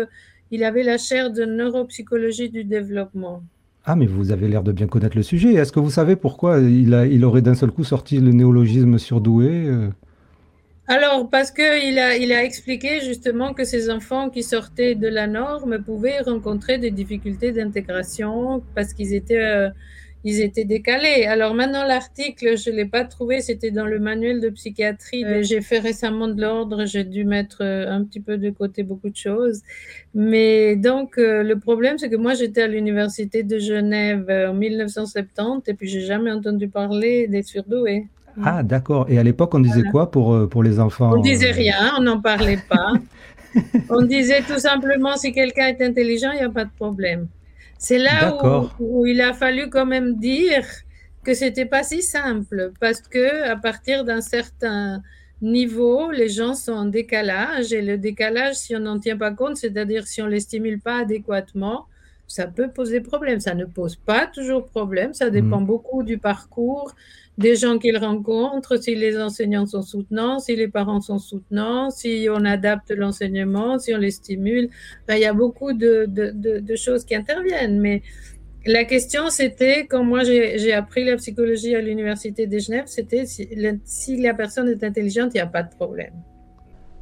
Il 0.51 0.65
avait 0.65 0.85
la 0.85 0.97
chaire 0.97 1.31
de 1.31 1.45
neuropsychologie 1.45 2.49
du 2.49 2.65
développement. 2.65 3.43
Ah, 3.89 3.95
mais 3.95 4.07
vous 4.07 4.33
avez 4.33 4.49
l'air 4.49 4.65
de 4.65 4.73
bien 4.73 4.89
connaître 4.89 5.17
le 5.17 5.23
sujet. 5.23 5.55
Est-ce 5.55 5.71
que 5.71 5.79
vous 5.79 5.91
savez 5.91 6.17
pourquoi 6.17 6.59
il, 6.59 7.25
aurait 7.25 7.41
d'un 7.41 7.55
seul 7.55 7.71
coup 7.71 7.85
sorti 7.85 8.19
le 8.19 8.33
néologisme 8.33 8.99
surdoué 8.99 9.69
euh 9.69 9.91
Alors, 10.89 11.31
parce 11.31 11.53
qu'il 11.53 11.97
a, 12.01 12.17
il 12.17 12.33
a 12.33 12.43
expliqué 12.43 13.01
justement 13.01 13.55
que 13.55 13.63
ces 13.63 13.89
enfants 13.89 14.29
qui 14.29 14.43
sortaient 14.43 14.97
de 14.97 15.07
la 15.07 15.29
norme 15.29 15.85
pouvaient 15.85 16.19
rencontrer 16.19 16.79
des 16.79 16.91
difficultés 16.91 17.53
d'intégration 17.53 18.61
parce 18.75 18.93
qu'ils 18.93 19.15
étaient, 19.15 19.39
euh, 19.39 19.71
ils 20.25 20.41
étaient 20.41 20.65
décalés. 20.65 21.25
Alors 21.27 21.55
maintenant, 21.55 21.85
l'article, 21.85 22.59
je 22.59 22.71
ne 22.71 22.77
l'ai 22.77 22.85
pas 22.85 23.05
trouvé, 23.05 23.41
c'était 23.41 23.71
dans 23.71 23.87
le 23.87 23.99
manuel 23.99 24.41
de 24.41 24.49
psychiatrie. 24.49 25.25
J'ai 25.43 25.61
fait 25.61 25.79
récemment 25.79 26.29
de 26.29 26.41
l'ordre, 26.41 26.85
j'ai 26.85 27.05
dû 27.05 27.25
mettre 27.25 27.59
euh, 27.61 27.91
un 27.91 28.03
petit 28.05 28.21
peu 28.21 28.37
de 28.37 28.51
côté 28.51 28.83
beaucoup 28.83 29.09
de 29.09 29.17
choses. 29.17 29.63
Mais 30.15 30.77
donc, 30.77 31.19
euh, 31.19 31.43
le 31.43 31.59
problème, 31.59 31.99
c'est 31.99 32.11
que 32.11 32.17
moi, 32.17 32.35
j'étais 32.35 32.63
à 32.63 32.67
l'université 32.67 33.43
de 33.43 33.59
Genève 33.59 34.27
euh, 34.29 34.51
en 34.51 34.55
1970 34.55 35.69
et 35.69 35.75
puis 35.75 35.89
j'ai 35.89 36.01
jamais 36.01 36.33
entendu 36.33 36.69
parler 36.69 37.29
des 37.29 37.43
surdoués. 37.43 38.07
Ah, 38.43 38.63
d'accord. 38.63 39.07
Et 39.09 39.19
à 39.19 39.23
l'époque, 39.23 39.55
on 39.55 39.61
disait 39.61 39.85
quoi 39.91 40.11
pour, 40.11 40.49
pour 40.51 40.63
les 40.63 40.79
enfants 40.79 41.13
On 41.15 41.21
disait 41.21 41.53
rien, 41.53 41.93
on 41.99 42.03
n'en 42.03 42.21
parlait 42.21 42.59
pas. 42.69 42.93
on 43.91 44.03
disait 44.03 44.43
tout 44.43 44.59
simplement, 44.59 45.17
si 45.17 45.33
quelqu'un 45.33 45.69
est 45.69 45.81
intelligent, 45.81 46.33
il 46.33 46.39
n'y 46.39 46.45
a 46.45 46.51
pas 46.51 46.65
de 46.65 46.71
problème. 46.77 47.29
C'est 47.79 47.99
là 47.99 48.37
où, 48.81 49.07
il 49.07 49.21
a 49.21 49.33
fallu 49.35 49.69
quand 49.69 49.87
même 49.87 50.17
dire 50.17 50.65
que 51.23 51.35
c'était 51.35 51.67
pas 51.67 51.83
si 51.83 52.03
simple 52.03 52.73
parce 52.81 53.01
que 53.01 53.45
à 53.51 53.57
partir 53.57 54.05
d'un 54.05 54.21
certain 54.21 55.03
niveau, 55.43 56.11
les 56.11 56.29
gens 56.29 56.55
sont 56.55 56.73
en 56.73 56.85
décalage 56.87 57.73
et 57.73 57.83
le 57.83 57.99
décalage, 57.99 58.55
si 58.55 58.75
on 58.75 58.81
n'en 58.81 58.99
tient 58.99 59.17
pas 59.17 59.33
compte, 59.33 59.57
c'est-à-dire 59.57 60.07
si 60.07 60.23
on 60.23 60.27
les 60.27 60.41
stimule 60.41 60.81
pas 60.81 60.99
adéquatement, 61.01 61.87
ça 62.27 62.47
peut 62.47 62.69
poser 62.69 63.01
problème. 63.01 63.41
Ça 63.41 63.55
ne 63.55 63.65
pose 63.65 63.97
pas 63.97 64.27
toujours 64.27 64.67
problème, 64.67 65.15
ça 65.15 65.31
dépend 65.31 65.61
mm. 65.61 65.67
beaucoup 65.67 66.03
du 66.03 66.19
parcours, 66.19 66.95
des 67.39 67.55
gens 67.57 67.79
qu'ils 67.79 67.99
rencontrent, 67.99 68.81
si 68.81 68.95
les 68.95 69.19
enseignants 69.19 69.67
sont 69.67 69.83
soutenants, 69.83 70.39
si 70.39 70.57
les 70.57 70.69
parents 70.69 71.01
sont 71.01 71.19
soutenants, 71.19 71.91
si 71.91 72.29
on 72.31 72.45
adapte 72.45 72.91
l'enseignement, 72.91 73.79
si 73.79 73.95
on 73.95 73.99
les 73.99 74.11
stimule. 74.11 74.71
il 75.09 75.19
y 75.19 75.25
a 75.25 75.35
beaucoup 75.35 75.73
de, 75.73 76.77
choses 76.77 77.05
qui 77.05 77.15
interviennent. 77.15 77.79
Mais 77.79 78.03
la 78.65 78.85
question, 78.85 79.29
c'était, 79.31 79.87
quand 79.87 80.03
moi 80.03 80.25
j'ai 80.25 80.73
appris 80.73 81.05
la 81.05 81.17
psychologie 81.17 81.75
à 81.75 81.81
l'Université 81.81 82.47
de 82.47 82.59
Genève, 82.59 82.85
c'était 82.87 83.27
si, 83.27 83.49
si 83.85 84.17
la 84.21 84.35
personne 84.35 84.69
est 84.69 84.83
intelligente, 84.83 85.33
il 85.35 85.37
n'y 85.37 85.43
a 85.43 85.47
pas 85.47 85.63
de 85.63 85.75
problème. 85.75 86.15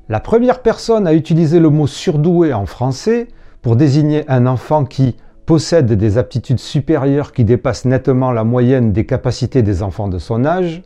La 0.09 0.21
première 0.21 0.61
personne 0.61 1.07
à 1.07 1.15
utiliser 1.15 1.61
le 1.61 1.71
mot 1.71 1.87
surdoué 1.87 2.53
en 2.53 2.67
français 2.67 3.29
pour 3.65 3.75
désigner 3.77 4.25
un 4.29 4.47
enfant 4.47 4.85
qui, 4.85 5.17
possède 5.47 5.93
des 5.93 6.19
aptitudes 6.19 6.59
supérieures 6.59 7.33
qui 7.33 7.45
dépassent 7.45 7.85
nettement 7.85 8.31
la 8.31 8.45
moyenne 8.45 8.93
des 8.93 9.05
capacités 9.05 9.63
des 9.63 9.83
enfants 9.83 10.09
de 10.09 10.19
son 10.19 10.45
âge, 10.45 10.83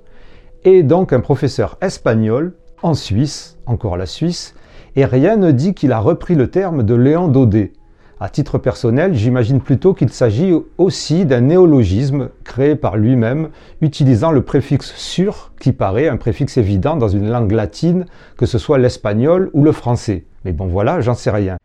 et 0.64 0.82
donc 0.82 1.12
un 1.12 1.20
professeur 1.20 1.76
espagnol 1.80 2.54
en 2.82 2.94
Suisse, 2.94 3.58
encore 3.66 3.96
la 3.96 4.06
Suisse, 4.06 4.54
et 4.96 5.04
rien 5.04 5.36
ne 5.36 5.52
dit 5.52 5.74
qu'il 5.74 5.92
a 5.92 6.00
repris 6.00 6.34
le 6.34 6.48
terme 6.48 6.82
de 6.82 6.94
Léon 6.94 7.28
Daudet. 7.28 7.72
À 8.20 8.28
titre 8.28 8.58
personnel, 8.58 9.14
j'imagine 9.14 9.60
plutôt 9.60 9.94
qu'il 9.94 10.10
s'agit 10.10 10.52
aussi 10.76 11.24
d'un 11.24 11.42
néologisme 11.42 12.30
créé 12.42 12.74
par 12.74 12.96
lui-même, 12.96 13.50
utilisant 13.80 14.32
le 14.32 14.42
préfixe 14.42 14.92
sur, 14.96 15.52
qui 15.60 15.72
paraît 15.72 16.08
un 16.08 16.16
préfixe 16.16 16.56
évident 16.56 16.96
dans 16.96 17.08
une 17.08 17.28
langue 17.28 17.52
latine, 17.52 18.06
que 18.36 18.46
ce 18.46 18.58
soit 18.58 18.78
l'espagnol 18.78 19.50
ou 19.52 19.62
le 19.62 19.70
français. 19.70 20.24
Mais 20.44 20.52
bon 20.52 20.66
voilà, 20.66 21.00
j'en 21.00 21.14
sais 21.14 21.30
rien. 21.30 21.58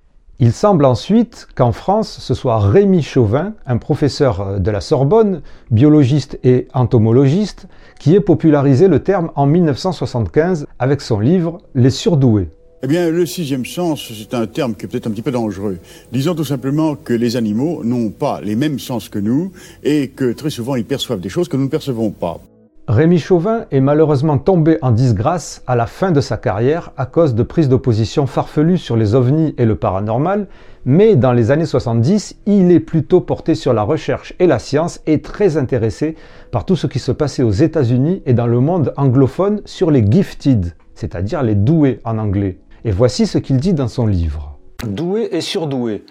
Il 0.46 0.52
semble 0.52 0.84
ensuite 0.84 1.48
qu'en 1.56 1.72
France, 1.72 2.18
ce 2.20 2.34
soit 2.34 2.60
Rémi 2.60 3.02
Chauvin, 3.02 3.54
un 3.66 3.78
professeur 3.78 4.60
de 4.60 4.72
la 4.72 4.82
Sorbonne, 4.82 5.42
biologiste 5.72 6.38
et 6.44 6.68
entomologiste, 6.74 7.70
qui 7.98 8.14
ait 8.14 8.20
popularisé 8.20 8.90
le 8.90 9.00
terme 9.00 9.32
en 9.36 9.46
1975 9.46 10.68
avec 10.80 11.00
son 11.00 11.22
livre 11.22 11.60
Les 11.76 11.92
surdoués. 11.92 12.50
Eh 12.84 12.88
bien, 12.88 13.10
le 13.10 13.26
sixième 13.26 13.66
sens, 13.66 14.12
c'est 14.14 14.34
un 14.34 14.46
terme 14.46 14.76
qui 14.76 14.84
est 14.84 14.90
peut-être 14.90 15.08
un 15.08 15.12
petit 15.12 15.22
peu 15.22 15.32
dangereux. 15.32 15.78
Disons 16.12 16.36
tout 16.36 16.44
simplement 16.44 16.96
que 16.96 17.14
les 17.14 17.38
animaux 17.38 17.82
n'ont 17.86 18.10
pas 18.10 18.42
les 18.42 18.58
mêmes 18.58 18.80
sens 18.80 19.08
que 19.08 19.20
nous 19.20 19.54
et 19.82 20.10
que 20.10 20.34
très 20.34 20.50
souvent 20.50 20.76
ils 20.76 20.84
perçoivent 20.84 21.22
des 21.22 21.30
choses 21.30 21.48
que 21.48 21.56
nous 21.56 21.64
ne 21.64 21.70
percevons 21.70 22.12
pas. 22.12 22.42
Rémi 22.90 23.18
Chauvin 23.18 23.64
est 23.72 23.80
malheureusement 23.80 24.38
tombé 24.38 24.78
en 24.82 24.92
disgrâce 24.92 25.64
à 25.68 25.78
la 25.78 25.86
fin 25.86 26.12
de 26.12 26.20
sa 26.20 26.36
carrière 26.36 26.92
à 26.98 27.06
cause 27.06 27.34
de 27.34 27.42
prises 27.42 27.70
d'opposition 27.70 28.28
farfelues 28.28 28.78
sur 28.78 28.98
les 28.98 29.16
ovnis 29.16 29.56
et 29.58 29.64
le 29.64 29.78
paranormal, 29.78 30.48
mais 30.84 31.16
dans 31.16 31.32
les 31.32 31.50
années 31.50 31.66
70, 31.66 32.36
il 32.46 32.74
est 32.74 32.82
plutôt 32.82 33.22
porté 33.22 33.56
sur 33.56 33.72
la 33.72 33.84
recherche 33.84 34.34
et 34.40 34.48
la 34.48 34.60
science 34.60 35.00
et 35.08 35.22
très 35.22 35.56
intéressé 35.56 36.18
par 36.52 36.66
tout 36.66 36.76
ce 36.76 36.88
qui 36.88 37.00
se 37.00 37.14
passait 37.14 37.42
aux 37.42 37.52
États-Unis 37.52 38.22
et 38.26 38.34
dans 38.34 38.48
le 38.48 38.60
monde 38.60 38.94
anglophone 38.98 39.62
sur 39.64 39.90
les 39.90 40.06
gifted, 40.06 40.76
c'est-à-dire 40.94 41.42
les 41.42 41.56
doués 41.56 42.02
en 42.04 42.18
anglais. 42.18 42.58
Et 42.84 42.92
voici 42.92 43.28
ce 43.28 43.38
qu'il 43.38 43.58
dit 43.58 43.74
dans 43.74 43.88
son 43.88 44.08
livre. 44.08 44.60
Doué 44.86 45.30
et 45.32 45.40
surdoué. 45.40 46.04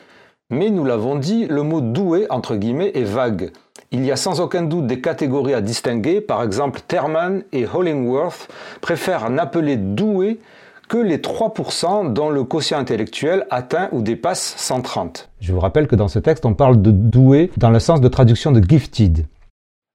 Mais 0.49 0.71
nous 0.71 0.85
l'avons 0.85 1.17
dit, 1.17 1.47
le 1.49 1.65
mot 1.65 1.83
doué 1.83 2.25
entre 2.31 2.57
guillemets 2.57 2.93
est 2.95 3.05
vague. 3.05 3.51
Il 3.95 4.07
y 4.07 4.11
a 4.11 4.17
sans 4.17 4.41
aucun 4.41 4.63
doute 4.63 4.87
des 4.87 5.03
catégories 5.03 5.53
à 5.53 5.61
distinguer, 5.61 6.23
par 6.23 6.43
exemple 6.43 6.81
Terman 6.89 7.43
et 7.53 7.67
Hollingworth 7.67 8.49
préfèrent 8.81 9.29
n'appeler 9.29 9.77
doué 9.77 10.41
que 10.89 10.97
les 10.97 11.19
3% 11.19 12.11
dont 12.11 12.31
le 12.31 12.43
quotient 12.43 12.79
intellectuel 12.79 13.47
atteint 13.51 13.91
ou 13.93 14.01
dépasse 14.01 14.55
130. 14.57 15.29
Je 15.41 15.53
vous 15.53 15.61
rappelle 15.61 15.89
que 15.89 15.95
dans 15.95 16.09
ce 16.09 16.19
texte, 16.19 16.47
on 16.47 16.55
parle 16.55 16.81
de 16.81 16.91
doué 16.91 17.51
dans 17.59 17.69
le 17.69 17.81
sens 17.81 18.01
de 18.01 18.09
traduction 18.09 18.51
de 18.51 18.63
gifted. 18.67 19.27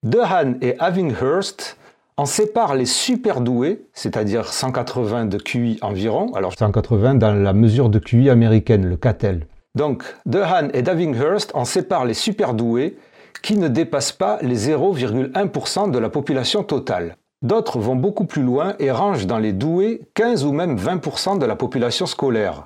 Dehan 0.04 0.54
et 0.62 0.76
Havinghurst 0.78 1.78
en 2.18 2.26
séparent 2.26 2.76
les 2.76 2.86
super 2.86 3.42
doués, 3.42 3.82
c'est-à-dire 3.94 4.54
180 4.54 5.26
de 5.26 5.40
QI 5.40 5.80
environ. 5.82 6.32
Alors 6.36 6.54
180 6.56 7.16
dans 7.16 7.34
la 7.34 7.54
mesure 7.54 7.90
de 7.90 7.98
QI 7.98 8.30
américaine, 8.30 8.86
le 8.86 8.96
CATEL. 8.96 9.48
Donc 9.74 10.04
Dehan 10.28 10.70
et 10.74 10.84
Davinghurst 10.84 11.52
en 11.56 11.66
séparent 11.66 12.06
les 12.06 12.14
super 12.14 12.54
doués 12.54 12.96
qui 13.42 13.58
ne 13.58 13.68
dépassent 13.68 14.12
pas 14.12 14.40
les 14.42 14.70
0,1% 14.70 15.92
de 15.92 16.00
la 16.00 16.10
population 16.10 16.64
totale. 16.64 17.16
D'autres 17.44 17.80
vont 17.80 17.96
beaucoup 17.96 18.26
plus 18.26 18.42
loin 18.42 18.74
et 18.80 18.90
rangent 18.90 19.28
dans 19.28 19.38
les 19.38 19.54
doués 19.54 20.02
15 20.16 20.44
ou 20.46 20.52
même 20.52 20.76
20% 20.76 21.38
de 21.38 21.46
la 21.46 21.56
population 21.56 22.08
scolaire. 22.08 22.66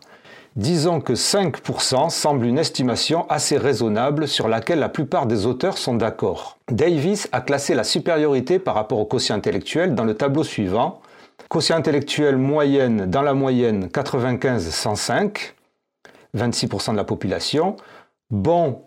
Disons 0.55 0.99
que 0.99 1.13
5% 1.13 2.09
semble 2.09 2.45
une 2.45 2.57
estimation 2.57 3.25
assez 3.29 3.57
raisonnable 3.57 4.27
sur 4.27 4.49
laquelle 4.49 4.79
la 4.79 4.89
plupart 4.89 5.25
des 5.25 5.45
auteurs 5.45 5.77
sont 5.77 5.95
d'accord. 5.95 6.57
Davis 6.69 7.29
a 7.31 7.39
classé 7.39 7.73
la 7.73 7.85
supériorité 7.85 8.59
par 8.59 8.75
rapport 8.75 8.99
au 8.99 9.05
quotient 9.05 9.35
intellectuel 9.35 9.95
dans 9.95 10.03
le 10.03 10.13
tableau 10.13 10.43
suivant. 10.43 11.01
Quotient 11.49 11.77
intellectuel 11.77 12.37
moyenne 12.37 13.05
dans 13.05 13.21
la 13.21 13.33
moyenne 13.33 13.87
95-105, 13.87 15.53
26% 16.35 16.91
de 16.91 16.97
la 16.97 17.03
population. 17.03 17.77
Bon 18.29 18.83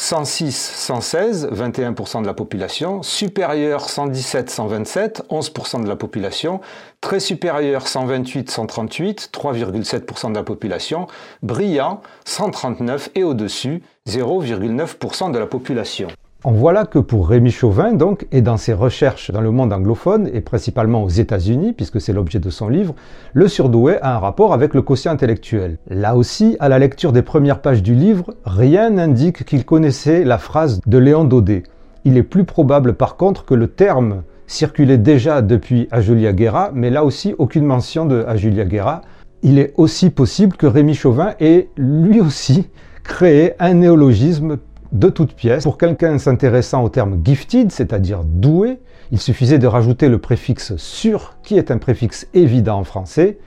106, 0.00 0.56
116, 0.56 1.50
21% 1.52 2.22
de 2.22 2.26
la 2.26 2.32
population, 2.32 3.02
supérieur 3.02 3.90
117, 3.90 4.48
127, 4.48 5.24
11% 5.28 5.82
de 5.82 5.88
la 5.88 5.94
population, 5.94 6.62
très 7.02 7.20
supérieur 7.20 7.86
128, 7.86 8.50
138, 8.50 9.30
3,7% 9.30 10.30
de 10.30 10.36
la 10.36 10.42
population, 10.42 11.06
brillant 11.42 12.00
139 12.24 13.10
et 13.14 13.24
au-dessus 13.24 13.82
0,9% 14.08 15.32
de 15.32 15.38
la 15.38 15.46
population. 15.46 16.08
On 16.42 16.52
voit 16.52 16.72
là 16.72 16.86
que 16.86 16.98
pour 16.98 17.28
Rémi 17.28 17.50
Chauvin, 17.50 17.92
donc, 17.92 18.26
et 18.32 18.40
dans 18.40 18.56
ses 18.56 18.72
recherches 18.72 19.30
dans 19.30 19.42
le 19.42 19.50
monde 19.50 19.74
anglophone, 19.74 20.26
et 20.32 20.40
principalement 20.40 21.04
aux 21.04 21.10
États-Unis, 21.10 21.74
puisque 21.74 22.00
c'est 22.00 22.14
l'objet 22.14 22.38
de 22.38 22.48
son 22.48 22.70
livre, 22.70 22.94
le 23.34 23.46
surdoué 23.46 23.98
a 24.00 24.16
un 24.16 24.18
rapport 24.18 24.54
avec 24.54 24.72
le 24.72 24.80
quotient 24.80 25.12
intellectuel. 25.12 25.76
Là 25.90 26.16
aussi, 26.16 26.56
à 26.58 26.70
la 26.70 26.78
lecture 26.78 27.12
des 27.12 27.20
premières 27.20 27.60
pages 27.60 27.82
du 27.82 27.94
livre, 27.94 28.32
rien 28.46 28.88
n'indique 28.88 29.44
qu'il 29.44 29.66
connaissait 29.66 30.24
la 30.24 30.38
phrase 30.38 30.80
de 30.86 30.96
Léon 30.96 31.24
Daudet. 31.24 31.62
Il 32.06 32.16
est 32.16 32.22
plus 32.22 32.44
probable 32.44 32.94
par 32.94 33.16
contre 33.18 33.44
que 33.44 33.52
le 33.52 33.68
terme 33.68 34.22
circulait 34.46 34.96
déjà 34.96 35.42
depuis 35.42 35.88
Julia 35.98 36.32
Guerra, 36.32 36.70
mais 36.72 36.88
là 36.88 37.04
aussi 37.04 37.34
aucune 37.36 37.66
mention 37.66 38.06
de 38.06 38.24
Julia 38.36 38.64
Guerra. 38.64 39.02
Il 39.42 39.58
est 39.58 39.74
aussi 39.76 40.08
possible 40.08 40.56
que 40.56 40.66
Rémi 40.66 40.94
Chauvin 40.94 41.34
ait 41.38 41.68
lui 41.76 42.18
aussi 42.22 42.66
créé 43.04 43.52
un 43.58 43.74
néologisme 43.74 44.56
de 44.92 45.08
toutes 45.08 45.34
pièces. 45.34 45.64
Pour 45.64 45.78
quelqu'un 45.78 46.18
s'intéressant 46.18 46.82
au 46.84 46.88
terme 46.88 47.20
gifted, 47.24 47.70
c'est-à-dire 47.70 48.22
doué, 48.24 48.78
il 49.12 49.20
suffisait 49.20 49.58
de 49.58 49.66
rajouter 49.66 50.08
le 50.08 50.18
préfixe 50.18 50.76
sur, 50.76 51.36
qui 51.42 51.56
est 51.56 51.70
un 51.70 51.78
préfixe 51.78 52.26
évident 52.34 52.78
en 52.78 52.84
français, 52.84 53.38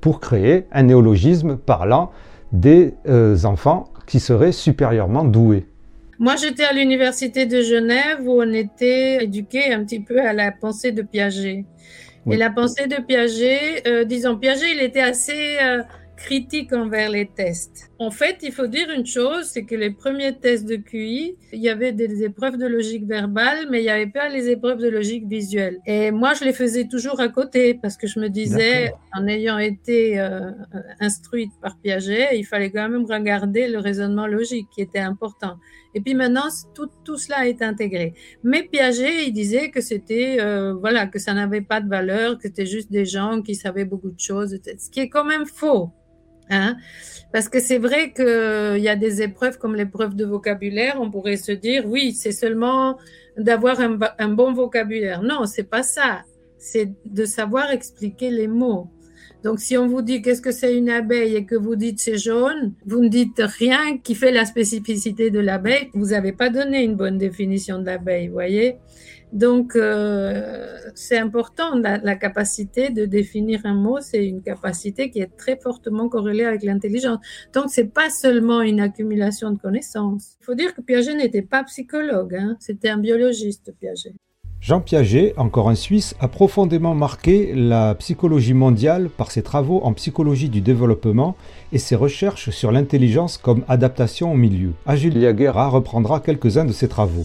pour 0.00 0.20
créer 0.20 0.66
un 0.72 0.84
néologisme 0.84 1.56
parlant 1.56 2.10
des 2.52 2.94
euh, 3.08 3.36
enfants 3.44 3.84
qui 4.06 4.20
seraient 4.20 4.52
supérieurement 4.52 5.24
doués. 5.24 5.66
Moi, 6.18 6.36
j'étais 6.36 6.64
à 6.64 6.72
l'université 6.72 7.44
de 7.46 7.60
Genève 7.60 8.20
où 8.24 8.40
on 8.40 8.52
était 8.52 9.24
éduqué 9.24 9.72
un 9.72 9.84
petit 9.84 10.00
peu 10.00 10.20
à 10.20 10.32
la 10.32 10.50
pensée 10.50 10.92
de 10.92 11.02
Piaget. 11.02 11.64
Et 12.28 12.36
la 12.36 12.50
pensée 12.50 12.88
de 12.88 13.00
Piaget, 13.00 13.86
euh, 13.86 14.04
disons, 14.04 14.36
Piaget, 14.36 14.72
il 14.74 14.80
était 14.80 15.00
assez 15.00 15.58
euh, 15.62 15.82
critique 16.16 16.72
envers 16.72 17.10
les 17.10 17.26
tests. 17.26 17.90
en 17.98 18.10
fait, 18.10 18.38
il 18.42 18.52
faut 18.52 18.66
dire 18.66 18.88
une 18.90 19.06
chose, 19.06 19.44
c'est 19.44 19.64
que 19.64 19.74
les 19.74 19.90
premiers 19.90 20.36
tests 20.38 20.66
de 20.66 20.76
QI, 20.76 21.36
il 21.52 21.60
y 21.60 21.68
avait 21.68 21.92
des 21.92 22.24
épreuves 22.24 22.56
de 22.56 22.66
logique 22.66 23.06
verbale, 23.06 23.68
mais 23.70 23.80
il 23.80 23.84
n'y 23.84 23.90
avait 23.90 24.06
pas 24.06 24.28
les 24.28 24.48
épreuves 24.50 24.78
de 24.78 24.88
logique 24.88 25.26
visuelle. 25.26 25.78
Et 25.86 26.10
moi, 26.10 26.34
je 26.34 26.44
les 26.44 26.52
faisais 26.52 26.86
toujours 26.88 27.20
à 27.20 27.28
côté 27.28 27.74
parce 27.74 27.96
que 27.96 28.06
je 28.06 28.18
me 28.20 28.28
disais, 28.28 28.92
en 29.14 29.26
ayant 29.26 29.58
été 29.58 30.18
euh, 30.18 30.50
instruite 31.00 31.52
par 31.62 31.78
Piaget, 31.78 32.38
il 32.38 32.44
fallait 32.44 32.70
quand 32.70 32.88
même 32.88 33.06
regarder 33.06 33.68
le 33.68 33.78
raisonnement 33.78 34.26
logique 34.26 34.68
qui 34.74 34.82
était 34.82 34.98
important. 34.98 35.56
Et 35.94 36.00
puis 36.02 36.14
maintenant, 36.14 36.48
tout, 36.74 36.90
tout 37.04 37.16
cela 37.16 37.48
est 37.48 37.62
intégré. 37.62 38.12
Mais 38.42 38.64
Piaget, 38.64 39.28
il 39.28 39.32
disait 39.32 39.70
que 39.70 39.80
c'était, 39.80 40.36
euh, 40.40 40.74
voilà, 40.74 41.06
que 41.06 41.18
ça 41.18 41.32
n'avait 41.32 41.62
pas 41.62 41.80
de 41.80 41.88
valeur, 41.88 42.36
que 42.36 42.42
c'était 42.42 42.66
juste 42.66 42.92
des 42.92 43.06
gens 43.06 43.40
qui 43.40 43.54
savaient 43.54 43.86
beaucoup 43.86 44.10
de 44.10 44.20
choses, 44.20 44.58
ce 44.62 44.90
qui 44.90 45.00
est 45.00 45.08
quand 45.08 45.24
même 45.24 45.46
faux. 45.46 45.90
Hein 46.50 46.76
Parce 47.32 47.48
que 47.48 47.60
c'est 47.60 47.78
vrai 47.78 48.12
qu'il 48.12 48.82
y 48.82 48.88
a 48.88 48.96
des 48.96 49.22
épreuves 49.22 49.58
comme 49.58 49.74
l'épreuve 49.74 50.14
de 50.14 50.24
vocabulaire, 50.24 50.98
on 51.00 51.10
pourrait 51.10 51.36
se 51.36 51.52
dire, 51.52 51.84
oui, 51.86 52.12
c'est 52.12 52.32
seulement 52.32 52.98
d'avoir 53.36 53.80
un, 53.80 53.98
un, 54.18 54.28
bon 54.28 54.52
vocabulaire. 54.52 55.22
Non, 55.22 55.46
c'est 55.46 55.68
pas 55.68 55.82
ça. 55.82 56.24
C'est 56.58 56.90
de 57.04 57.24
savoir 57.24 57.70
expliquer 57.70 58.30
les 58.30 58.48
mots. 58.48 58.88
Donc, 59.46 59.60
si 59.60 59.78
on 59.78 59.86
vous 59.86 60.02
dit 60.02 60.22
qu'est-ce 60.22 60.42
que 60.42 60.50
c'est 60.50 60.76
une 60.76 60.90
abeille 60.90 61.36
et 61.36 61.44
que 61.44 61.54
vous 61.54 61.76
dites 61.76 62.00
c'est 62.00 62.18
jaune, 62.18 62.72
vous 62.84 63.00
ne 63.00 63.08
dites 63.08 63.40
rien 63.40 63.96
qui 63.96 64.16
fait 64.16 64.32
la 64.32 64.44
spécificité 64.44 65.30
de 65.30 65.38
l'abeille. 65.38 65.88
Vous 65.94 66.06
n'avez 66.06 66.32
pas 66.32 66.50
donné 66.50 66.82
une 66.82 66.96
bonne 66.96 67.16
définition 67.16 67.78
de 67.78 67.86
l'abeille, 67.86 68.26
voyez? 68.26 68.78
Donc, 69.32 69.76
euh, 69.76 70.78
c'est 70.96 71.18
important, 71.18 71.76
la, 71.76 72.16
capacité 72.16 72.90
de 72.90 73.04
définir 73.04 73.60
un 73.62 73.74
mot, 73.74 74.00
c'est 74.00 74.26
une 74.26 74.42
capacité 74.42 75.10
qui 75.10 75.20
est 75.20 75.36
très 75.36 75.56
fortement 75.56 76.08
corrélée 76.08 76.44
avec 76.44 76.64
l'intelligence. 76.64 77.20
Donc, 77.52 77.66
c'est 77.68 77.92
pas 77.94 78.10
seulement 78.10 78.62
une 78.62 78.80
accumulation 78.80 79.52
de 79.52 79.60
connaissances. 79.60 80.36
Il 80.40 80.44
faut 80.44 80.56
dire 80.56 80.74
que 80.74 80.80
Piaget 80.80 81.14
n'était 81.14 81.42
pas 81.42 81.62
psychologue, 81.62 82.34
hein. 82.34 82.56
c'était 82.58 82.88
un 82.88 82.98
biologiste, 82.98 83.72
Piaget. 83.78 84.14
Jean 84.66 84.80
Piaget, 84.80 85.32
encore 85.36 85.68
un 85.68 85.76
Suisse, 85.76 86.16
a 86.18 86.26
profondément 86.26 86.96
marqué 86.96 87.52
la 87.54 87.94
psychologie 87.94 88.52
mondiale 88.52 89.10
par 89.16 89.30
ses 89.30 89.42
travaux 89.42 89.80
en 89.84 89.92
psychologie 89.92 90.48
du 90.48 90.60
développement 90.60 91.36
et 91.70 91.78
ses 91.78 91.94
recherches 91.94 92.50
sur 92.50 92.72
l'intelligence 92.72 93.38
comme 93.38 93.62
adaptation 93.68 94.32
au 94.32 94.34
milieu. 94.34 94.72
Ajulia 94.84 95.34
Guerra 95.34 95.68
reprendra 95.68 96.18
quelques-uns 96.18 96.64
de 96.64 96.72
ses 96.72 96.88
travaux. 96.88 97.22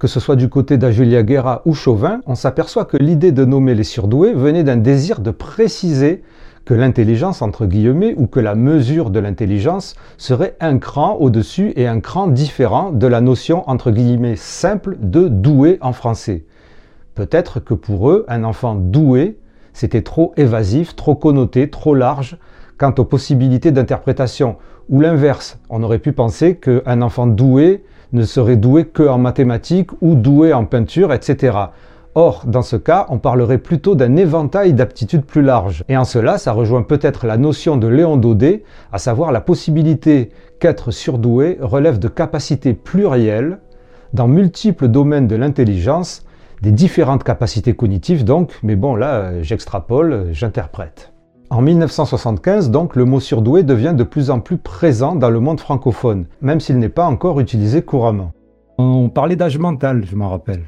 Que 0.00 0.06
ce 0.06 0.20
soit 0.20 0.36
du 0.36 0.50
côté 0.50 0.76
d'Ajulia 0.76 1.22
Guerra 1.22 1.62
ou 1.64 1.72
Chauvin, 1.72 2.20
on 2.26 2.34
s'aperçoit 2.34 2.84
que 2.84 2.98
l'idée 2.98 3.32
de 3.32 3.46
nommer 3.46 3.74
les 3.74 3.84
surdoués 3.84 4.34
venait 4.34 4.62
d'un 4.62 4.76
désir 4.76 5.20
de 5.20 5.30
préciser 5.30 6.22
que 6.66 6.74
l'intelligence, 6.74 7.40
entre 7.40 7.64
guillemets, 7.64 8.14
ou 8.18 8.26
que 8.26 8.38
la 8.38 8.54
mesure 8.54 9.08
de 9.08 9.18
l'intelligence 9.18 9.94
serait 10.18 10.56
un 10.60 10.76
cran 10.76 11.14
au-dessus 11.14 11.72
et 11.74 11.86
un 11.86 12.00
cran 12.00 12.26
différent 12.26 12.92
de 12.92 13.06
la 13.06 13.22
notion, 13.22 13.66
entre 13.66 13.90
guillemets, 13.90 14.36
simple 14.36 14.98
de 15.00 15.28
doué 15.28 15.78
en 15.80 15.94
français. 15.94 16.44
Peut-être 17.14 17.60
que 17.60 17.74
pour 17.74 18.10
eux, 18.10 18.24
un 18.28 18.44
enfant 18.44 18.74
doué, 18.74 19.38
c'était 19.72 20.02
trop 20.02 20.32
évasif, 20.36 20.96
trop 20.96 21.14
connoté, 21.14 21.68
trop 21.68 21.94
large 21.94 22.38
quant 22.78 22.94
aux 22.98 23.04
possibilités 23.04 23.70
d'interprétation. 23.70 24.56
Ou 24.88 25.00
l'inverse, 25.00 25.58
on 25.68 25.82
aurait 25.82 25.98
pu 25.98 26.12
penser 26.12 26.56
qu'un 26.56 27.02
enfant 27.02 27.26
doué 27.26 27.84
ne 28.12 28.24
serait 28.24 28.56
doué 28.56 28.86
que 28.86 29.02
en 29.02 29.18
mathématiques 29.18 29.90
ou 30.00 30.14
doué 30.14 30.52
en 30.52 30.64
peinture, 30.64 31.12
etc. 31.12 31.56
Or, 32.14 32.44
dans 32.46 32.62
ce 32.62 32.76
cas, 32.76 33.06
on 33.08 33.18
parlerait 33.18 33.58
plutôt 33.58 33.94
d'un 33.94 34.16
éventail 34.16 34.74
d'aptitudes 34.74 35.24
plus 35.24 35.40
large. 35.40 35.82
Et 35.88 35.96
en 35.96 36.04
cela, 36.04 36.36
ça 36.36 36.52
rejoint 36.52 36.82
peut-être 36.82 37.26
la 37.26 37.38
notion 37.38 37.78
de 37.78 37.86
Léon 37.86 38.18
Daudet, 38.18 38.64
à 38.92 38.98
savoir 38.98 39.32
la 39.32 39.40
possibilité 39.40 40.30
qu'être 40.60 40.90
surdoué 40.90 41.56
relève 41.60 41.98
de 41.98 42.08
capacités 42.08 42.74
plurielles 42.74 43.60
dans 44.12 44.28
multiples 44.28 44.88
domaines 44.88 45.26
de 45.26 45.36
l'intelligence, 45.36 46.26
des 46.62 46.72
différentes 46.72 47.24
capacités 47.24 47.74
cognitives 47.74 48.24
donc, 48.24 48.52
mais 48.62 48.76
bon 48.76 48.94
là, 48.94 49.42
j'extrapole, 49.42 50.28
j'interprète. 50.32 51.12
En 51.50 51.60
1975, 51.60 52.70
donc, 52.70 52.96
le 52.96 53.04
mot 53.04 53.20
surdoué 53.20 53.62
devient 53.62 53.92
de 53.94 54.04
plus 54.04 54.30
en 54.30 54.40
plus 54.40 54.56
présent 54.56 55.14
dans 55.14 55.28
le 55.28 55.38
monde 55.38 55.60
francophone, 55.60 56.24
même 56.40 56.60
s'il 56.60 56.78
n'est 56.78 56.88
pas 56.88 57.04
encore 57.04 57.40
utilisé 57.40 57.82
couramment. 57.82 58.32
On 58.78 59.10
parlait 59.10 59.36
d'âge 59.36 59.58
mental, 59.58 60.06
je 60.06 60.16
m'en 60.16 60.30
rappelle. 60.30 60.62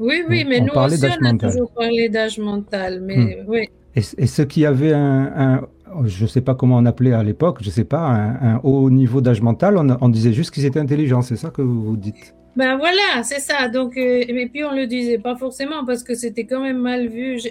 Oui, 0.00 0.24
oui, 0.28 0.44
mais 0.48 0.60
nous 0.60 0.72
aussi, 0.74 1.06
on 1.22 1.24
a 1.24 1.34
toujours 1.34 1.70
parlé 1.70 2.08
d'âge 2.08 2.38
mental. 2.38 3.00
Mais, 3.00 3.16
hmm. 3.16 3.44
oui. 3.46 3.68
et, 3.94 4.00
et, 4.18 4.26
ceux 4.26 4.44
qui 4.44 4.66
avaient 4.66 4.92
un, 4.92 5.60
je 6.04 6.24
ne 6.24 6.28
sais 6.28 6.40
pas 6.40 6.54
comment 6.54 6.78
on 6.78 6.86
appelait 6.86 7.12
à 7.12 7.22
l'époque, 7.22 7.58
je 7.60 7.68
ne 7.68 7.72
sais 7.72 7.84
pas, 7.84 8.00
un, 8.00 8.60
haut 8.64 8.90
niveau 8.90 9.20
d'âge 9.20 9.40
mental, 9.42 9.76
on, 9.76 9.96
on, 10.00 10.08
disait 10.08 10.32
juste 10.32 10.52
qu'ils 10.52 10.64
étaient 10.64 10.80
intelligents, 10.80 11.22
c'est 11.22 11.36
ça 11.36 11.50
que 11.50 11.62
vous 11.62 11.96
dites? 11.96 12.34
Ben 12.58 12.76
voilà, 12.76 13.22
c'est 13.22 13.38
ça. 13.38 13.68
Donc, 13.68 13.96
euh, 13.96 14.24
et 14.26 14.48
puis 14.48 14.64
on 14.64 14.74
le 14.74 14.88
disait 14.88 15.18
pas 15.18 15.36
forcément 15.36 15.84
parce 15.86 16.02
que 16.02 16.16
c'était 16.16 16.44
quand 16.44 16.60
même 16.60 16.78
mal 16.78 17.06
vu. 17.06 17.38
Je, 17.38 17.50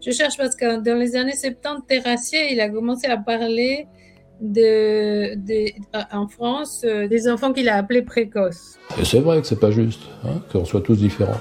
je 0.00 0.10
cherche 0.12 0.36
parce 0.36 0.54
que 0.54 0.80
dans 0.80 0.96
les 0.96 1.16
années 1.16 1.34
70, 1.34 1.82
Terrassier, 1.88 2.52
il 2.52 2.60
a 2.60 2.68
commencé 2.68 3.08
à 3.08 3.16
parler 3.16 3.88
de, 4.40 5.34
en 6.16 6.28
France 6.28 6.82
euh, 6.84 7.08
des 7.08 7.28
enfants 7.28 7.52
qu'il 7.52 7.68
a 7.68 7.74
appelés 7.74 8.02
précoces. 8.02 8.78
Et 9.00 9.04
c'est 9.04 9.18
vrai 9.18 9.40
que 9.40 9.46
c'est 9.48 9.58
pas 9.58 9.72
juste, 9.72 10.02
hein, 10.24 10.40
qu'on 10.52 10.64
soit 10.64 10.82
tous 10.82 10.94
différents. 10.94 11.40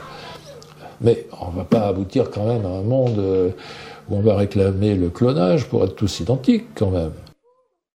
Mais 0.99 1.27
on 1.39 1.51
va 1.51 1.65
pas 1.65 1.81
aboutir 1.81 2.31
quand 2.31 2.47
même 2.47 2.65
à 2.65 2.69
un 2.69 2.81
monde 2.81 3.19
euh, 3.19 3.51
où 4.10 4.15
on 4.15 4.21
va 4.21 4.36
réclamer 4.36 4.95
le 4.95 5.10
clonage 5.10 5.67
pour 5.67 5.83
être 5.83 5.93
tous 5.93 6.19
identiques 6.19 6.65
quand 6.73 6.89
même. 6.89 7.12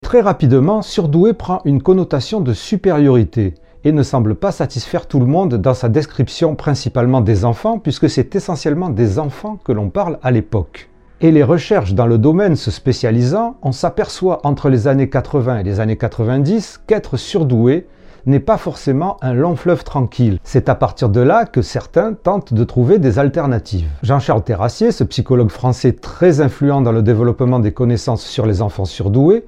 Très 0.00 0.20
rapidement, 0.20 0.80
surdoué 0.80 1.32
prend 1.32 1.60
une 1.64 1.82
connotation 1.82 2.40
de 2.40 2.52
supériorité 2.52 3.54
et 3.85 3.92
ne 3.92 4.03
semble 4.03 4.35
pas 4.35 4.53
satisfaire 4.53 5.07
tout 5.07 5.21
le 5.21 5.27
monde 5.27 5.55
dans 5.55 5.75
sa 5.75 5.88
description 5.88 6.55
principalement 6.55 7.21
des 7.21 7.45
enfants, 7.45 7.79
puisque 7.79 8.09
c'est 8.09 8.35
essentiellement 8.35 8.90
des 8.90 9.18
enfants 9.18 9.59
que 9.64 9.73
l'on 9.73 9.90
parle 9.90 10.18
à 10.23 10.31
l'époque. 10.31 10.88
Et 11.21 11.31
les 11.31 11.45
recherches 11.45 11.95
dans 11.95 12.07
le 12.07 12.18
domaine 12.18 12.57
se 12.57 12.71
spécialisant, 12.71 13.57
on 13.62 13.73
s'aperçoit 13.73 14.40
entre 14.45 14.68
les 14.68 14.88
années 14.88 15.09
80 15.09 15.59
et 15.59 15.62
les 15.62 15.79
années 15.79 15.97
90 15.97 16.81
qu'être 16.87 17.16
surdoué 17.16 17.87
n'est 18.27 18.40
pas 18.40 18.57
forcément 18.57 19.16
un 19.23 19.33
long 19.33 19.57
fleuve 19.57 19.85
tranquille. 19.85 20.38
C'est 20.45 20.68
à 20.68 20.75
partir 20.75 21.09
de 21.09 21.21
là 21.21 21.45
que 21.45 21.62
certains 21.62 22.12
tentent 22.12 22.55
de 22.55 22.64
trouver 22.64 22.99
des 22.99 23.18
alternatives. 23.18 23.88
Jean-Charles 24.03 24.42
Terrassier, 24.42 24.92
ce 24.92 25.05
psychologue 25.05 25.51
français 25.51 25.92
très 25.92 26.40
influent 26.40 26.81
dans 26.81 26.92
le 26.92 27.03
développement 27.03 27.59
des 27.59 27.73
connaissances 27.73 28.25
sur 28.25 28.47
les 28.47 28.62
enfants 28.62 28.85
surdoués, 28.85 29.45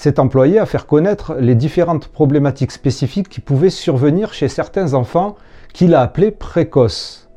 s'est 0.00 0.18
employé 0.18 0.58
à 0.58 0.64
faire 0.64 0.86
connaître 0.86 1.34
les 1.34 1.54
différentes 1.54 2.08
problématiques 2.08 2.72
spécifiques 2.72 3.28
qui 3.28 3.40
pouvaient 3.40 3.68
survenir 3.68 4.32
chez 4.32 4.48
certains 4.48 4.94
enfants 4.94 5.36
qu'il 5.74 5.94
a 5.94 6.00
appelés 6.00 6.30
précoces. 6.30 7.29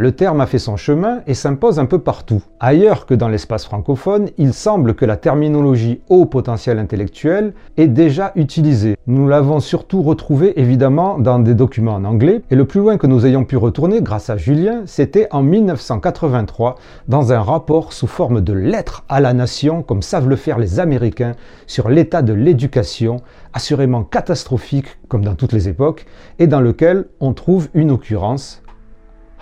Le 0.00 0.12
terme 0.12 0.40
a 0.40 0.46
fait 0.46 0.58
son 0.58 0.78
chemin 0.78 1.20
et 1.26 1.34
s'impose 1.34 1.78
un 1.78 1.84
peu 1.84 1.98
partout. 1.98 2.42
Ailleurs 2.58 3.04
que 3.04 3.12
dans 3.12 3.28
l'espace 3.28 3.66
francophone, 3.66 4.30
il 4.38 4.54
semble 4.54 4.94
que 4.94 5.04
la 5.04 5.18
terminologie 5.18 6.00
haut 6.08 6.24
potentiel 6.24 6.78
intellectuel 6.78 7.52
est 7.76 7.86
déjà 7.86 8.32
utilisée. 8.34 8.96
Nous 9.06 9.28
l'avons 9.28 9.60
surtout 9.60 10.00
retrouvée 10.00 10.58
évidemment 10.58 11.18
dans 11.18 11.38
des 11.38 11.52
documents 11.52 11.96
en 11.96 12.06
anglais, 12.06 12.40
et 12.50 12.54
le 12.54 12.64
plus 12.64 12.80
loin 12.80 12.96
que 12.96 13.06
nous 13.06 13.26
ayons 13.26 13.44
pu 13.44 13.58
retourner 13.58 14.00
grâce 14.00 14.30
à 14.30 14.38
Julien, 14.38 14.84
c'était 14.86 15.28
en 15.32 15.42
1983 15.42 16.76
dans 17.06 17.34
un 17.34 17.42
rapport 17.42 17.92
sous 17.92 18.06
forme 18.06 18.40
de 18.40 18.54
lettre 18.54 19.04
à 19.10 19.20
la 19.20 19.34
nation, 19.34 19.82
comme 19.82 20.00
savent 20.00 20.30
le 20.30 20.36
faire 20.36 20.58
les 20.58 20.80
Américains, 20.80 21.32
sur 21.66 21.90
l'état 21.90 22.22
de 22.22 22.32
l'éducation, 22.32 23.18
assurément 23.52 24.04
catastrophique 24.04 24.96
comme 25.08 25.26
dans 25.26 25.34
toutes 25.34 25.52
les 25.52 25.68
époques, 25.68 26.06
et 26.38 26.46
dans 26.46 26.62
lequel 26.62 27.04
on 27.20 27.34
trouve 27.34 27.68
une 27.74 27.90
occurrence 27.90 28.62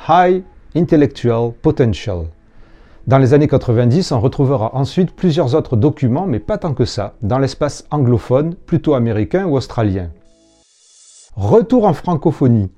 High 0.06 0.42
Intellectual 0.76 1.52
Potential. 1.60 2.26
Dans 3.06 3.18
les 3.18 3.34
années 3.34 3.48
90, 3.48 4.12
on 4.12 4.20
retrouvera 4.20 4.74
ensuite 4.74 5.12
plusieurs 5.12 5.54
autres 5.54 5.76
documents, 5.76 6.26
mais 6.26 6.38
pas 6.38 6.58
tant 6.58 6.74
que 6.74 6.84
ça, 6.84 7.14
dans 7.22 7.38
l'espace 7.38 7.86
anglophone, 7.90 8.54
plutôt 8.54 8.94
américain 8.94 9.46
ou 9.46 9.56
australien. 9.56 10.10
Retour 11.36 11.84
en 11.84 11.94
francophonie. 11.94 12.70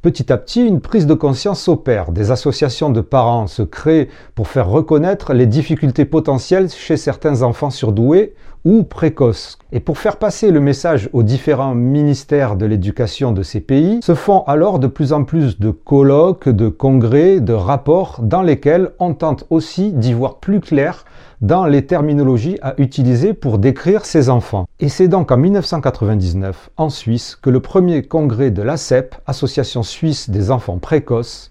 Petit 0.00 0.32
à 0.32 0.36
petit, 0.36 0.64
une 0.64 0.80
prise 0.80 1.06
de 1.06 1.14
conscience 1.14 1.60
s'opère. 1.60 2.12
Des 2.12 2.30
associations 2.30 2.90
de 2.90 3.00
parents 3.00 3.48
se 3.48 3.62
créent 3.62 4.08
pour 4.36 4.46
faire 4.46 4.68
reconnaître 4.68 5.32
les 5.32 5.46
difficultés 5.46 6.04
potentielles 6.04 6.70
chez 6.70 6.96
certains 6.96 7.42
enfants 7.42 7.70
surdoués 7.70 8.34
ou 8.64 8.84
précoces. 8.84 9.58
Et 9.72 9.80
pour 9.80 9.98
faire 9.98 10.18
passer 10.18 10.52
le 10.52 10.60
message 10.60 11.10
aux 11.12 11.24
différents 11.24 11.74
ministères 11.74 12.54
de 12.54 12.64
l'éducation 12.64 13.32
de 13.32 13.42
ces 13.42 13.60
pays, 13.60 13.98
se 14.00 14.14
font 14.14 14.44
alors 14.44 14.78
de 14.78 14.86
plus 14.86 15.12
en 15.12 15.24
plus 15.24 15.58
de 15.58 15.70
colloques, 15.70 16.48
de 16.48 16.68
congrès, 16.68 17.40
de 17.40 17.52
rapports 17.52 18.20
dans 18.22 18.42
lesquels 18.42 18.90
on 19.00 19.14
tente 19.14 19.46
aussi 19.50 19.92
d'y 19.92 20.12
voir 20.12 20.36
plus 20.36 20.60
clair 20.60 21.06
dans 21.40 21.66
les 21.66 21.86
terminologies 21.86 22.58
à 22.62 22.74
utiliser 22.78 23.34
pour 23.34 23.58
décrire 23.58 24.04
ces 24.04 24.28
enfants. 24.28 24.66
Et 24.80 24.88
c'est 24.88 25.08
donc 25.08 25.30
en 25.30 25.36
1999, 25.36 26.70
en 26.76 26.90
Suisse, 26.90 27.36
que 27.36 27.50
le 27.50 27.60
premier 27.60 28.02
congrès 28.02 28.50
de 28.50 28.62
l'ACEP, 28.62 29.14
Association 29.26 29.82
suisse 29.82 30.30
des 30.30 30.50
enfants 30.50 30.78
précoces, 30.78 31.50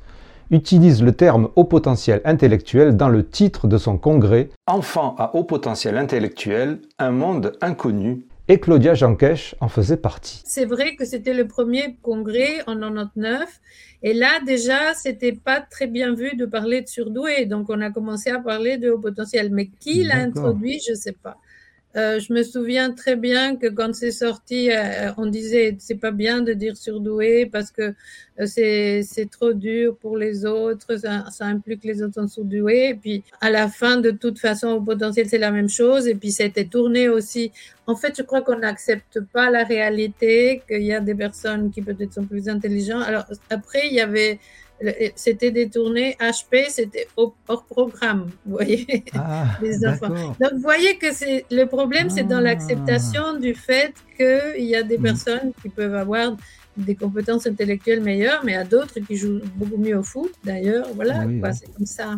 utilise 0.51 1.03
le 1.03 1.11
terme 1.11 1.49
haut 1.55 1.65
potentiel 1.65 2.21
intellectuel 2.23 2.95
dans 2.95 3.09
le 3.09 3.25
titre 3.25 3.67
de 3.67 3.77
son 3.77 3.97
congrès 3.97 4.49
Enfants 4.65 5.15
à 5.17 5.35
haut 5.35 5.43
potentiel 5.43 5.97
intellectuel, 5.97 6.79
un 6.99 7.11
monde 7.11 7.53
inconnu 7.61 8.25
et 8.49 8.59
Claudia 8.59 8.93
Jankesh 8.93 9.55
en 9.59 9.67
faisait 9.67 9.97
partie. 9.97 10.41
C'est 10.45 10.65
vrai 10.65 10.95
que 10.95 11.05
c'était 11.05 11.33
le 11.33 11.47
premier 11.47 11.97
congrès 12.01 12.61
en 12.67 12.75
99 12.79 13.59
et 14.03 14.13
là 14.13 14.39
déjà 14.45 14.93
c'était 14.93 15.33
pas 15.33 15.59
très 15.59 15.87
bien 15.87 16.13
vu 16.13 16.35
de 16.35 16.45
parler 16.45 16.81
de 16.81 16.87
surdoué 16.87 17.45
donc 17.45 17.69
on 17.69 17.81
a 17.81 17.89
commencé 17.89 18.29
à 18.29 18.39
parler 18.39 18.77
de 18.77 18.91
haut 18.91 18.99
potentiel 18.99 19.49
mais 19.51 19.67
qui 19.79 20.03
l'a 20.03 20.17
introduit 20.17 20.79
je 20.87 20.93
sais 20.93 21.15
pas. 21.23 21.37
Euh, 21.97 22.19
je 22.19 22.31
me 22.31 22.43
souviens 22.43 22.91
très 22.91 23.15
bien 23.15 23.55
que 23.55 23.67
quand 23.67 23.95
c'est 23.95 24.11
sorti, 24.11 24.69
euh, 24.71 25.11
on 25.17 25.25
disait 25.25 25.75
c'est 25.79 25.95
pas 25.95 26.11
bien 26.11 26.41
de 26.41 26.53
dire 26.53 26.77
surdoué 26.77 27.47
parce 27.47 27.71
que 27.71 27.95
euh, 28.39 28.45
c'est 28.45 29.01
c'est 29.01 29.29
trop 29.31 29.53
dur 29.53 29.97
pour 29.97 30.15
les 30.15 30.45
autres, 30.45 30.97
ça, 30.97 31.25
ça, 31.31 31.45
implique 31.45 31.83
les 31.83 32.03
autres 32.03 32.13
sont 32.15 32.27
surdoués. 32.27 32.89
Et 32.89 32.95
puis 32.95 33.23
à 33.41 33.49
la 33.49 33.67
fin, 33.67 33.97
de 33.97 34.11
toute 34.11 34.37
façon, 34.37 34.67
au 34.67 34.81
potentiel 34.81 35.27
c'est 35.27 35.39
la 35.39 35.49
même 35.49 35.69
chose. 35.69 36.07
Et 36.07 36.13
puis 36.13 36.31
c'était 36.31 36.65
tourné 36.65 37.09
aussi. 37.09 37.51
En 37.87 37.95
fait, 37.95 38.13
je 38.15 38.21
crois 38.21 38.41
qu'on 38.41 38.59
n'accepte 38.59 39.19
pas 39.33 39.49
la 39.49 39.63
réalité 39.63 40.61
qu'il 40.67 40.83
y 40.83 40.93
a 40.93 40.99
des 40.99 41.15
personnes 41.15 41.71
qui 41.71 41.81
peut-être 41.81 42.13
sont 42.13 42.25
plus 42.25 42.47
intelligentes. 42.47 43.03
Alors 43.07 43.25
après, 43.49 43.87
il 43.87 43.93
y 43.93 44.01
avait 44.01 44.39
c'était 45.15 45.51
détourné 45.51 46.15
HP, 46.19 46.69
c'était 46.69 47.07
hors 47.15 47.65
programme, 47.67 48.29
vous 48.45 48.53
voyez, 48.53 49.03
ah, 49.15 49.45
les 49.61 49.85
enfants. 49.85 50.09
Donc, 50.09 50.53
vous 50.53 50.61
voyez 50.61 50.97
que 50.97 51.13
c'est 51.13 51.45
le 51.49 51.65
problème, 51.65 52.09
c'est 52.09 52.23
dans 52.27 52.37
ah. 52.37 52.41
l'acceptation 52.41 53.39
du 53.39 53.55
fait 53.55 53.93
qu'il 54.15 54.65
y 54.65 54.75
a 54.75 54.83
des 54.83 54.97
mm. 54.97 55.03
personnes 55.03 55.51
qui 55.61 55.69
peuvent 55.69 55.95
avoir 55.95 56.35
des 56.77 56.95
compétences 56.95 57.47
intellectuelles 57.47 58.01
meilleures, 58.01 58.41
mais 58.45 58.55
à 58.55 58.63
d'autres 58.63 58.99
qui 58.99 59.15
jouent 59.15 59.39
beaucoup 59.55 59.77
mieux 59.77 59.97
au 59.97 60.03
foot, 60.03 60.31
d'ailleurs. 60.45 60.87
Voilà, 60.95 61.25
c'est 61.53 61.73
comme 61.73 61.85
ça. 61.85 62.15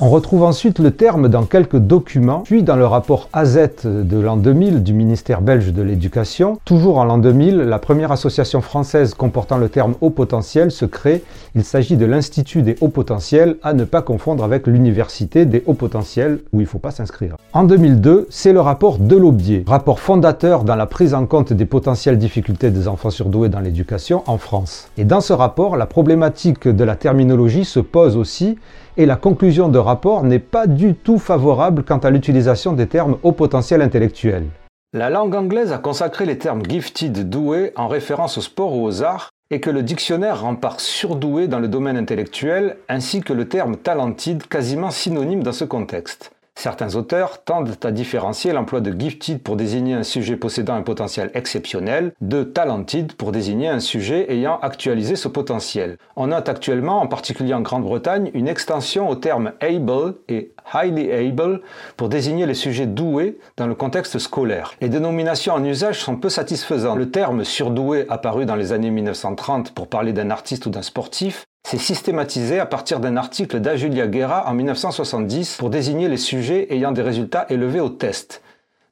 On 0.00 0.08
retrouve 0.08 0.42
ensuite 0.42 0.78
le 0.78 0.90
terme 0.90 1.28
dans 1.28 1.44
quelques 1.44 1.76
documents, 1.76 2.40
puis 2.40 2.62
dans 2.62 2.76
le 2.76 2.86
rapport 2.86 3.28
AZ 3.32 3.58
de 3.84 4.18
l'an 4.18 4.36
2000 4.36 4.82
du 4.82 4.94
ministère 4.94 5.42
belge 5.42 5.72
de 5.72 5.82
l'Éducation. 5.82 6.58
Toujours 6.64 6.98
en 6.98 7.04
l'an 7.04 7.18
2000, 7.18 7.56
la 7.56 7.78
première 7.78 8.10
association 8.10 8.60
française 8.60 9.14
comportant 9.14 9.58
le 9.58 9.68
terme 9.68 9.94
haut 10.00 10.10
potentiel 10.10 10.70
se 10.70 10.84
crée. 10.86 11.22
Il 11.54 11.64
s'agit 11.64 11.96
de 11.96 12.06
l'Institut 12.06 12.62
des 12.62 12.76
hauts 12.80 12.88
potentiels, 12.88 13.56
à 13.62 13.74
ne 13.74 13.84
pas 13.84 14.02
confondre 14.02 14.42
avec 14.42 14.66
l'Université 14.66 15.44
des 15.44 15.62
hauts 15.66 15.74
potentiels, 15.74 16.40
où 16.52 16.60
il 16.60 16.64
ne 16.64 16.68
faut 16.68 16.78
pas 16.78 16.90
s'inscrire. 16.90 17.36
En 17.52 17.64
2002, 17.64 18.26
c'est 18.30 18.52
le 18.52 18.60
rapport 18.60 18.98
Delaubier, 18.98 19.64
rapport 19.66 20.00
fondateur 20.00 20.64
dans 20.64 20.76
la 20.76 20.86
prise 20.86 21.14
en 21.14 21.26
compte 21.26 21.52
des 21.52 21.66
potentielles 21.66 22.18
difficultés 22.18 22.70
des 22.70 22.88
enfants 22.88 23.10
surdoués 23.10 23.48
dans 23.48 23.60
l'éducation 23.60 23.99
en 24.26 24.38
France. 24.38 24.88
Et 24.96 25.04
dans 25.04 25.20
ce 25.20 25.32
rapport, 25.32 25.76
la 25.76 25.86
problématique 25.86 26.68
de 26.68 26.84
la 26.84 26.96
terminologie 26.96 27.64
se 27.64 27.80
pose 27.80 28.16
aussi 28.16 28.58
et 28.96 29.06
la 29.06 29.16
conclusion 29.16 29.68
de 29.68 29.78
rapport 29.78 30.24
n'est 30.24 30.38
pas 30.38 30.66
du 30.66 30.94
tout 30.94 31.18
favorable 31.18 31.84
quant 31.84 31.98
à 31.98 32.10
l'utilisation 32.10 32.72
des 32.72 32.86
termes 32.86 33.18
haut 33.22 33.32
potentiel 33.32 33.82
intellectuel. 33.82 34.46
La 34.92 35.10
langue 35.10 35.34
anglaise 35.34 35.72
a 35.72 35.78
consacré 35.78 36.26
les 36.26 36.38
termes 36.38 36.64
gifted, 36.68 37.28
doué 37.28 37.72
en 37.76 37.86
référence 37.86 38.38
au 38.38 38.40
sport 38.40 38.74
ou 38.76 38.84
aux 38.84 39.02
arts, 39.02 39.30
et 39.52 39.60
que 39.60 39.70
le 39.70 39.82
dictionnaire 39.82 40.42
rempart 40.42 40.80
surdoué 40.80 41.46
dans 41.46 41.60
le 41.60 41.68
domaine 41.68 41.96
intellectuel, 41.96 42.76
ainsi 42.88 43.20
que 43.20 43.32
le 43.32 43.48
terme 43.48 43.76
talented 43.76 44.46
quasiment 44.48 44.90
synonyme 44.90 45.42
dans 45.42 45.52
ce 45.52 45.64
contexte. 45.64 46.32
Certains 46.60 46.94
auteurs 46.94 47.42
tendent 47.42 47.74
à 47.82 47.90
différencier 47.90 48.52
l'emploi 48.52 48.82
de 48.82 48.92
gifted 48.92 49.42
pour 49.42 49.56
désigner 49.56 49.94
un 49.94 50.02
sujet 50.02 50.36
possédant 50.36 50.74
un 50.74 50.82
potentiel 50.82 51.30
exceptionnel 51.32 52.12
de 52.20 52.42
talented 52.42 53.14
pour 53.14 53.32
désigner 53.32 53.68
un 53.68 53.80
sujet 53.80 54.30
ayant 54.30 54.58
actualisé 54.60 55.16
ce 55.16 55.28
potentiel. 55.28 55.96
On 56.16 56.26
note 56.26 56.50
actuellement, 56.50 57.00
en 57.00 57.06
particulier 57.06 57.54
en 57.54 57.62
Grande-Bretagne, 57.62 58.30
une 58.34 58.46
extension 58.46 59.08
au 59.08 59.14
terme 59.14 59.52
able 59.62 60.16
et 60.28 60.52
highly 60.72 61.10
able 61.12 61.60
pour 61.96 62.08
désigner 62.08 62.46
les 62.46 62.54
sujets 62.54 62.86
doués 62.86 63.38
dans 63.56 63.66
le 63.66 63.74
contexte 63.74 64.18
scolaire. 64.18 64.74
Les 64.80 64.88
dénominations 64.88 65.54
en 65.54 65.64
usage 65.64 66.00
sont 66.00 66.16
peu 66.16 66.28
satisfaisantes. 66.28 66.98
Le 66.98 67.10
terme 67.10 67.44
surdoué 67.44 68.06
apparu 68.08 68.46
dans 68.46 68.56
les 68.56 68.72
années 68.72 68.90
1930 68.90 69.72
pour 69.72 69.88
parler 69.88 70.12
d'un 70.12 70.30
artiste 70.30 70.66
ou 70.66 70.70
d'un 70.70 70.82
sportif 70.82 71.46
c'est 71.62 71.78
systématisé 71.78 72.58
à 72.58 72.66
partir 72.66 73.00
d'un 73.00 73.16
article 73.16 73.60
d'Ajulia 73.60 74.06
Guerra 74.06 74.48
en 74.48 74.54
1970 74.54 75.56
pour 75.58 75.70
désigner 75.70 76.08
les 76.08 76.16
sujets 76.16 76.66
ayant 76.74 76.90
des 76.90 77.02
résultats 77.02 77.46
élevés 77.48 77.80
au 77.80 77.90
test. 77.90 78.42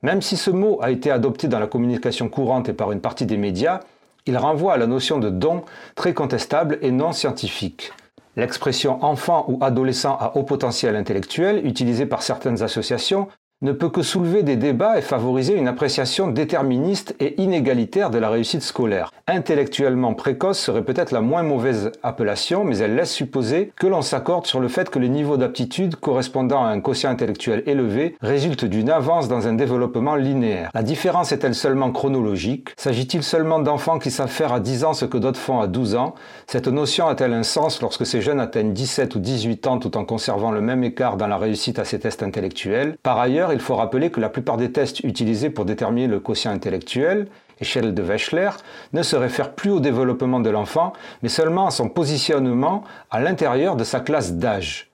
Même 0.02 0.22
si 0.22 0.36
ce 0.36 0.50
mot 0.50 0.78
a 0.80 0.90
été 0.90 1.10
adopté 1.10 1.48
dans 1.48 1.58
la 1.58 1.66
communication 1.66 2.28
courante 2.28 2.68
et 2.68 2.72
par 2.72 2.92
une 2.92 3.00
partie 3.00 3.26
des 3.26 3.36
médias, 3.36 3.80
il 4.26 4.36
renvoie 4.36 4.74
à 4.74 4.76
la 4.76 4.86
notion 4.86 5.18
de 5.18 5.30
don 5.30 5.62
très 5.96 6.14
contestable 6.14 6.78
et 6.82 6.92
non 6.92 7.12
scientifique. 7.12 7.92
L'expression 8.38 9.04
enfant 9.04 9.44
ou 9.48 9.58
adolescent 9.62 10.16
à 10.16 10.36
haut 10.36 10.44
potentiel 10.44 10.94
intellectuel, 10.94 11.66
utilisée 11.66 12.06
par 12.06 12.22
certaines 12.22 12.62
associations, 12.62 13.26
ne 13.60 13.72
peut 13.72 13.88
que 13.88 14.02
soulever 14.02 14.44
des 14.44 14.54
débats 14.54 14.98
et 14.98 15.02
favoriser 15.02 15.54
une 15.54 15.66
appréciation 15.66 16.28
déterministe 16.28 17.16
et 17.18 17.40
inégalitaire 17.42 18.10
de 18.10 18.18
la 18.18 18.30
réussite 18.30 18.62
scolaire. 18.62 19.12
Intellectuellement 19.26 20.14
précoce 20.14 20.60
serait 20.60 20.84
peut-être 20.84 21.10
la 21.10 21.20
moins 21.20 21.42
mauvaise 21.42 21.90
appellation, 22.04 22.62
mais 22.62 22.78
elle 22.78 22.94
laisse 22.94 23.12
supposer 23.12 23.72
que 23.76 23.88
l'on 23.88 24.00
s'accorde 24.02 24.46
sur 24.46 24.60
le 24.60 24.68
fait 24.68 24.90
que 24.90 25.00
les 25.00 25.08
niveaux 25.08 25.36
d'aptitude 25.36 25.96
correspondant 25.96 26.64
à 26.64 26.68
un 26.68 26.80
quotient 26.80 27.10
intellectuel 27.10 27.64
élevé 27.66 28.16
résultent 28.20 28.64
d'une 28.64 28.90
avance 28.90 29.26
dans 29.26 29.48
un 29.48 29.54
développement 29.54 30.14
linéaire. 30.14 30.70
La 30.72 30.84
différence 30.84 31.32
est-elle 31.32 31.56
seulement 31.56 31.90
chronologique? 31.90 32.68
S'agit-il 32.76 33.24
seulement 33.24 33.58
d'enfants 33.58 33.98
qui 33.98 34.12
savent 34.12 34.30
faire 34.30 34.52
à 34.52 34.60
10 34.60 34.84
ans 34.84 34.94
ce 34.94 35.04
que 35.04 35.18
d'autres 35.18 35.40
font 35.40 35.58
à 35.58 35.66
12 35.66 35.96
ans? 35.96 36.14
Cette 36.46 36.68
notion 36.68 37.08
a-t-elle 37.08 37.32
un 37.32 37.42
sens 37.42 37.82
lorsque 37.82 38.06
ces 38.06 38.20
jeunes 38.20 38.40
atteignent 38.40 38.72
17 38.72 39.16
ou 39.16 39.18
18 39.18 39.66
ans 39.66 39.78
tout 39.78 39.96
en 39.96 40.04
conservant 40.04 40.52
le 40.52 40.60
même 40.60 40.84
écart 40.84 41.16
dans 41.16 41.26
la 41.26 41.38
réussite 41.38 41.80
à 41.80 41.84
ces 41.84 41.98
tests 41.98 42.22
intellectuels? 42.22 42.96
Par 43.02 43.18
ailleurs, 43.18 43.47
il 43.52 43.60
faut 43.60 43.76
rappeler 43.76 44.10
que 44.10 44.20
la 44.20 44.28
plupart 44.28 44.56
des 44.56 44.72
tests 44.72 45.00
utilisés 45.00 45.50
pour 45.50 45.64
déterminer 45.64 46.06
le 46.06 46.20
quotient 46.20 46.50
intellectuel, 46.50 47.28
échelle 47.60 47.94
de 47.94 48.02
Wechsler, 48.02 48.50
ne 48.92 49.02
se 49.02 49.16
réfèrent 49.16 49.52
plus 49.52 49.70
au 49.70 49.80
développement 49.80 50.40
de 50.40 50.50
l'enfant, 50.50 50.92
mais 51.22 51.28
seulement 51.28 51.66
à 51.66 51.70
son 51.70 51.88
positionnement 51.88 52.84
à 53.10 53.20
l'intérieur 53.20 53.76
de 53.76 53.84
sa 53.84 54.00
classe 54.00 54.34
d'âge. 54.34 54.88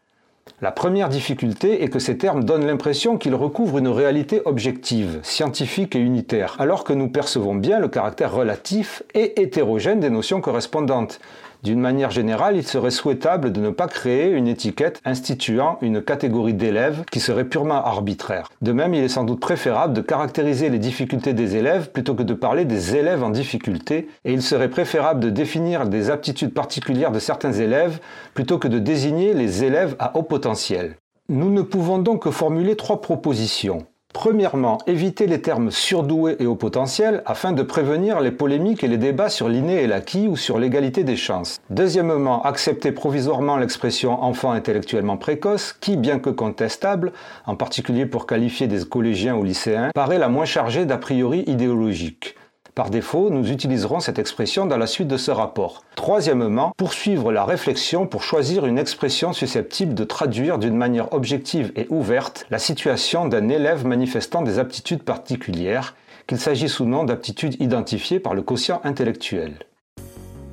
La 0.61 0.71
première 0.71 1.09
difficulté 1.09 1.83
est 1.83 1.89
que 1.89 1.99
ces 1.99 2.17
termes 2.17 2.45
donnent 2.45 2.67
l'impression 2.67 3.19
qu'ils 3.19 3.35
recouvrent 3.35 3.79
une 3.79 3.89
réalité 3.89 4.43
objective, 4.45 5.21
scientifique 5.23 5.97
et 5.97 5.99
unitaire, 5.99 6.57
alors 6.59 6.85
que 6.85 6.93
nous 6.93 7.09
percevons 7.09 7.55
bien 7.55 7.79
le 7.79 7.89
caractère 7.89 8.33
relatif 8.33 9.03
et 9.15 9.41
hétérogène 9.43 10.01
des 10.01 10.11
notions 10.11 10.41
correspondantes, 10.41 11.21
d'une 11.65 11.81
manière 11.81 12.11
générale, 12.11 12.57
il 12.57 12.67
serait 12.67 12.91
souhaitable 12.91 13.51
de 13.51 13.61
ne 13.61 13.71
pas 13.71 13.89
créer 13.89 14.29
une 14.29 14.47
étiquette 14.47 15.01
instituant 15.07 15.79
une 15.81 16.03
catégorie 16.03 16.53
d'élèves 16.53 17.05
qui 17.11 17.21
serait 17.21 17.47
purement 17.47 17.83
arbitraire. 17.83 18.51
De 18.61 18.73
même, 18.73 18.93
il 18.93 19.03
est 19.03 19.09
sans 19.09 19.25
doute 19.25 19.41
préférable 19.41 19.95
de 19.95 20.03
caractériser 20.03 20.69
les 20.69 20.79
difficultés 20.79 21.33
des 21.33 21.57
élèves 21.57 21.91
plutôt 21.91 22.15
que 22.15 22.23
de 22.23 22.35
parler 22.35 22.67
des 22.67 22.97
élèves 22.97 23.25
en 23.25 23.31
difficulté, 23.31 24.09
et 24.27 24.35
il 24.35 24.43
serait 24.43 24.69
préférable 24.69 25.21
de 25.21 25.31
définir 25.31 25.87
des 25.87 26.11
aptitudes 26.11 26.53
particulières 26.53 27.13
de 27.13 27.19
certains 27.19 27.53
élèves 27.53 27.99
plutôt 28.35 28.59
que 28.59 28.69
de 28.69 28.79
désigner 28.79 29.33
les 29.33 29.65
élèves 29.65 29.97
à 29.99 30.19
haut 30.19 30.23
potentiel. 30.23 30.97
Nous 31.31 31.51
ne 31.51 31.63
pouvons 31.63 31.99
donc 31.99 32.25
que 32.25 32.31
formuler 32.31 32.77
trois 32.77 33.01
propositions. 33.01 33.87
Premièrement, 34.15 34.79
éviter 34.87 35.27
les 35.27 35.43
termes 35.43 35.73
surdoués 35.73 36.37
et 36.39 36.47
au 36.47 36.55
potentiel 36.55 37.23
afin 37.27 37.51
de 37.51 37.63
prévenir 37.63 38.21
les 38.21 38.31
polémiques 38.31 38.85
et 38.85 38.89
les 38.89 38.97
débats 38.97 39.29
sur 39.29 39.49
l'inné 39.49 39.83
et 39.83 39.87
l'acquis 39.89 40.29
ou 40.29 40.37
sur 40.37 40.59
l'égalité 40.59 41.03
des 41.03 41.17
chances. 41.17 41.59
Deuxièmement, 41.69 42.43
accepter 42.45 42.93
provisoirement 42.93 43.57
l'expression 43.57 44.23
enfant 44.23 44.53
intellectuellement 44.53 45.17
précoce 45.17 45.75
qui, 45.79 45.97
bien 45.97 46.21
que 46.21 46.31
contestable, 46.31 47.13
en 47.45 47.57
particulier 47.57 48.07
pour 48.07 48.27
qualifier 48.27 48.69
des 48.69 48.85
collégiens 48.85 49.35
ou 49.35 49.43
lycéens, 49.43 49.91
paraît 49.95 50.19
la 50.19 50.29
moins 50.29 50.47
chargée 50.47 50.87
d'a 50.87 50.97
priori 50.97 51.43
idéologique. 51.49 52.37
Par 52.75 52.91
défaut, 52.91 53.31
nous 53.31 53.53
utiliserons 53.53 54.01
cette 54.01 54.19
expression 54.19 54.67
dans 54.67 54.77
la 54.77 54.89
suite 54.89 55.07
de 55.07 55.17
ce 55.17 55.31
rapport. 55.31 55.85
Troisièmement, 55.95 56.73
poursuivre 56.77 57.31
la 57.31 57.45
réflexion 57.45 58.09
pour 58.09 58.25
choisir 58.25 58.67
une 58.67 58.79
expression 58.79 59.33
susceptible 59.33 59.95
de 59.95 60.03
traduire 60.03 60.59
d'une 60.59 60.77
manière 60.77 61.13
objective 61.13 61.71
et 61.77 61.87
ouverte 61.89 62.47
la 62.51 62.59
situation 62.59 63.29
d'un 63.29 63.49
élève 63.49 63.87
manifestant 63.87 64.43
des 64.43 64.59
aptitudes 64.59 65.05
particulières, 65.05 65.95
qu'il 66.27 66.39
s'agisse 66.39 66.81
ou 66.81 66.85
non 66.85 67.05
d'aptitudes 67.05 67.55
identifiées 67.61 68.19
par 68.19 68.35
le 68.35 68.43
quotient 68.43 68.81
intellectuel. 68.83 69.55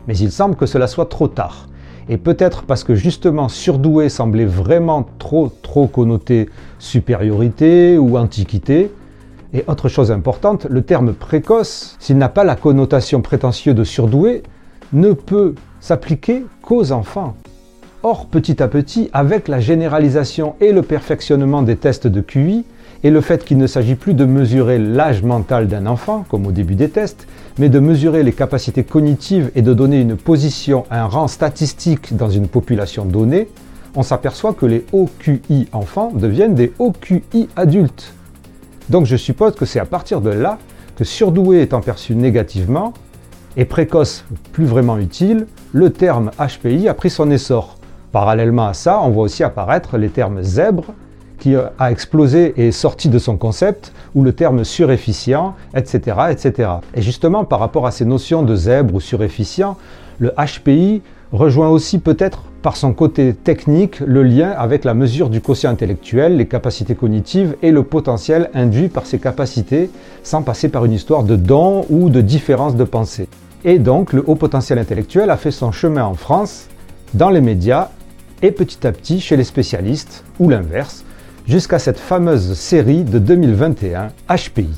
Mais 0.07 0.15
il 0.15 0.31
semble 0.31 0.55
que 0.55 0.67
cela 0.67 0.85
soit 0.85 1.07
trop 1.07 1.27
tard. 1.27 1.69
Et 2.07 2.17
peut-être 2.17 2.65
parce 2.65 2.83
que 2.83 2.93
justement 2.93 3.49
surdoué 3.49 4.09
semblait 4.09 4.45
vraiment 4.45 5.07
trop 5.17 5.51
trop 5.63 5.87
connoté 5.87 6.49
supériorité 6.77 7.97
ou 7.97 8.15
antiquité, 8.17 8.91
et 9.53 9.63
autre 9.67 9.89
chose 9.89 10.11
importante, 10.11 10.65
le 10.69 10.81
terme 10.81 11.13
précoce, 11.13 11.97
s'il 11.99 12.17
n'a 12.17 12.29
pas 12.29 12.43
la 12.43 12.55
connotation 12.55 13.21
prétentieuse 13.21 13.75
de 13.75 13.83
surdoué, 13.83 14.43
ne 14.93 15.13
peut 15.13 15.55
s'appliquer 15.79 16.45
qu'aux 16.61 16.91
enfants. 16.91 17.35
Or, 18.03 18.25
petit 18.25 18.63
à 18.63 18.67
petit, 18.67 19.09
avec 19.13 19.47
la 19.47 19.59
généralisation 19.59 20.55
et 20.59 20.71
le 20.71 20.81
perfectionnement 20.81 21.61
des 21.61 21.75
tests 21.75 22.07
de 22.07 22.21
QI, 22.21 22.65
et 23.03 23.09
le 23.09 23.21
fait 23.21 23.43
qu'il 23.43 23.57
ne 23.57 23.67
s'agit 23.67 23.95
plus 23.95 24.13
de 24.13 24.25
mesurer 24.25 24.77
l'âge 24.77 25.23
mental 25.23 25.67
d'un 25.67 25.85
enfant, 25.87 26.23
comme 26.29 26.45
au 26.45 26.51
début 26.51 26.75
des 26.75 26.89
tests, 26.89 27.27
mais 27.57 27.67
de 27.67 27.79
mesurer 27.79 28.23
les 28.23 28.31
capacités 28.31 28.83
cognitives 28.83 29.51
et 29.55 29.61
de 29.61 29.73
donner 29.73 29.99
une 29.99 30.15
position, 30.15 30.85
un 30.91 31.05
rang 31.05 31.27
statistique 31.27 32.15
dans 32.15 32.29
une 32.29 32.47
population 32.47 33.05
donnée, 33.05 33.49
on 33.95 34.03
s'aperçoit 34.03 34.53
que 34.53 34.65
les 34.65 34.85
OQI 34.93 35.67
enfants 35.73 36.11
deviennent 36.13 36.55
des 36.55 36.71
OQI 36.79 37.49
adultes. 37.55 38.13
Donc 38.91 39.05
je 39.05 39.15
suppose 39.15 39.55
que 39.55 39.65
c'est 39.65 39.79
à 39.79 39.85
partir 39.85 40.19
de 40.19 40.29
là 40.29 40.57
que 40.97 41.05
surdoué 41.05 41.61
étant 41.61 41.79
perçu 41.79 42.13
négativement 42.13 42.93
et 43.55 43.63
précoce 43.63 44.25
plus 44.51 44.65
vraiment 44.65 44.97
utile, 44.97 45.47
le 45.71 45.91
terme 45.91 46.29
HPI 46.37 46.89
a 46.89 46.93
pris 46.93 47.09
son 47.09 47.31
essor. 47.31 47.77
Parallèlement 48.11 48.67
à 48.67 48.73
ça, 48.73 48.99
on 49.01 49.09
voit 49.09 49.23
aussi 49.23 49.45
apparaître 49.45 49.97
les 49.97 50.09
termes 50.09 50.43
zèbre 50.43 50.87
qui 51.39 51.55
a 51.55 51.89
explosé 51.89 52.53
et 52.57 52.73
sorti 52.73 53.07
de 53.07 53.17
son 53.17 53.37
concept, 53.37 53.93
ou 54.13 54.23
le 54.23 54.33
terme 54.33 54.63
surefficient, 54.63 55.55
etc., 55.73 56.17
etc. 56.29 56.69
Et 56.93 57.01
justement, 57.01 57.45
par 57.45 57.59
rapport 57.59 57.87
à 57.87 57.91
ces 57.91 58.05
notions 58.05 58.43
de 58.43 58.55
zèbre 58.55 58.93
ou 58.93 58.99
surefficient, 58.99 59.75
le 60.19 60.33
HPI 60.37 61.01
rejoint 61.31 61.69
aussi 61.69 61.99
peut-être 61.99 62.43
par 62.61 62.77
son 62.77 62.93
côté 62.93 63.33
technique 63.33 63.99
le 64.01 64.23
lien 64.23 64.51
avec 64.51 64.83
la 64.83 64.93
mesure 64.93 65.29
du 65.29 65.41
quotient 65.41 65.71
intellectuel, 65.71 66.37
les 66.37 66.47
capacités 66.47 66.95
cognitives 66.95 67.55
et 67.61 67.71
le 67.71 67.83
potentiel 67.83 68.49
induit 68.53 68.89
par 68.89 69.05
ces 69.05 69.19
capacités 69.19 69.89
sans 70.23 70.43
passer 70.43 70.69
par 70.69 70.85
une 70.85 70.91
histoire 70.91 71.23
de 71.23 71.35
don 71.35 71.85
ou 71.89 72.09
de 72.09 72.21
différence 72.21 72.75
de 72.75 72.83
pensée. 72.83 73.27
Et 73.63 73.79
donc 73.79 74.13
le 74.13 74.23
haut 74.27 74.35
potentiel 74.35 74.79
intellectuel 74.79 75.29
a 75.29 75.37
fait 75.37 75.51
son 75.51 75.71
chemin 75.71 76.03
en 76.03 76.15
France, 76.15 76.67
dans 77.13 77.29
les 77.29 77.41
médias 77.41 77.89
et 78.41 78.51
petit 78.51 78.85
à 78.85 78.91
petit 78.91 79.19
chez 79.19 79.37
les 79.37 79.43
spécialistes, 79.43 80.23
ou 80.39 80.49
l'inverse, 80.49 81.03
jusqu'à 81.47 81.79
cette 81.79 81.99
fameuse 81.99 82.53
série 82.53 83.03
de 83.03 83.19
2021 83.19 84.09
HPI. 84.29 84.69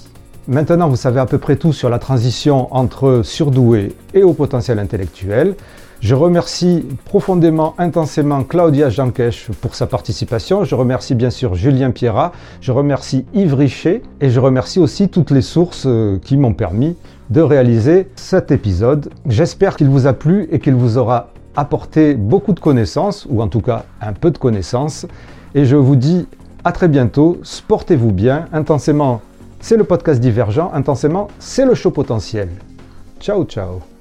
Maintenant, 0.47 0.89
vous 0.89 0.97
savez 0.97 1.21
à 1.21 1.25
peu 1.25 1.37
près 1.37 1.55
tout 1.55 1.71
sur 1.71 1.89
la 1.89 1.99
transition 1.99 2.73
entre 2.75 3.21
surdoué 3.23 3.95
et 4.13 4.23
haut 4.23 4.33
potentiel 4.33 4.79
intellectuel. 4.79 5.55
Je 6.03 6.15
remercie 6.15 6.85
profondément, 7.05 7.75
intensément 7.77 8.43
Claudia 8.43 8.89
Jankesh 8.89 9.49
pour 9.61 9.73
sa 9.73 9.87
participation. 9.87 10.65
Je 10.65 10.75
remercie 10.75 11.15
bien 11.15 11.29
sûr 11.29 11.55
Julien 11.55 11.91
Pierrat. 11.91 12.33
Je 12.59 12.73
remercie 12.73 13.25
Yves 13.33 13.53
Richet. 13.53 14.01
Et 14.19 14.29
je 14.29 14.37
remercie 14.41 14.81
aussi 14.81 15.07
toutes 15.07 15.31
les 15.31 15.41
sources 15.41 15.85
euh, 15.85 16.19
qui 16.21 16.35
m'ont 16.35 16.53
permis 16.53 16.97
de 17.29 17.39
réaliser 17.39 18.09
cet 18.17 18.51
épisode. 18.51 19.11
J'espère 19.29 19.77
qu'il 19.77 19.87
vous 19.87 20.05
a 20.05 20.11
plu 20.11 20.49
et 20.51 20.59
qu'il 20.59 20.75
vous 20.75 20.97
aura 20.97 21.29
apporté 21.55 22.15
beaucoup 22.15 22.51
de 22.51 22.59
connaissances, 22.59 23.25
ou 23.29 23.41
en 23.41 23.47
tout 23.47 23.61
cas 23.61 23.85
un 24.01 24.11
peu 24.11 24.29
de 24.29 24.37
connaissances. 24.37 25.05
Et 25.55 25.63
je 25.63 25.77
vous 25.77 25.95
dis 25.95 26.27
à 26.65 26.73
très 26.73 26.89
bientôt. 26.89 27.37
Sportez-vous 27.43 28.11
bien. 28.11 28.47
Intensément, 28.51 29.21
c'est 29.61 29.77
le 29.77 29.85
podcast 29.85 30.19
divergent. 30.19 30.69
Intensément, 30.73 31.29
c'est 31.39 31.65
le 31.65 31.75
show 31.75 31.91
potentiel. 31.91 32.49
Ciao, 33.21 33.45
ciao. 33.45 33.92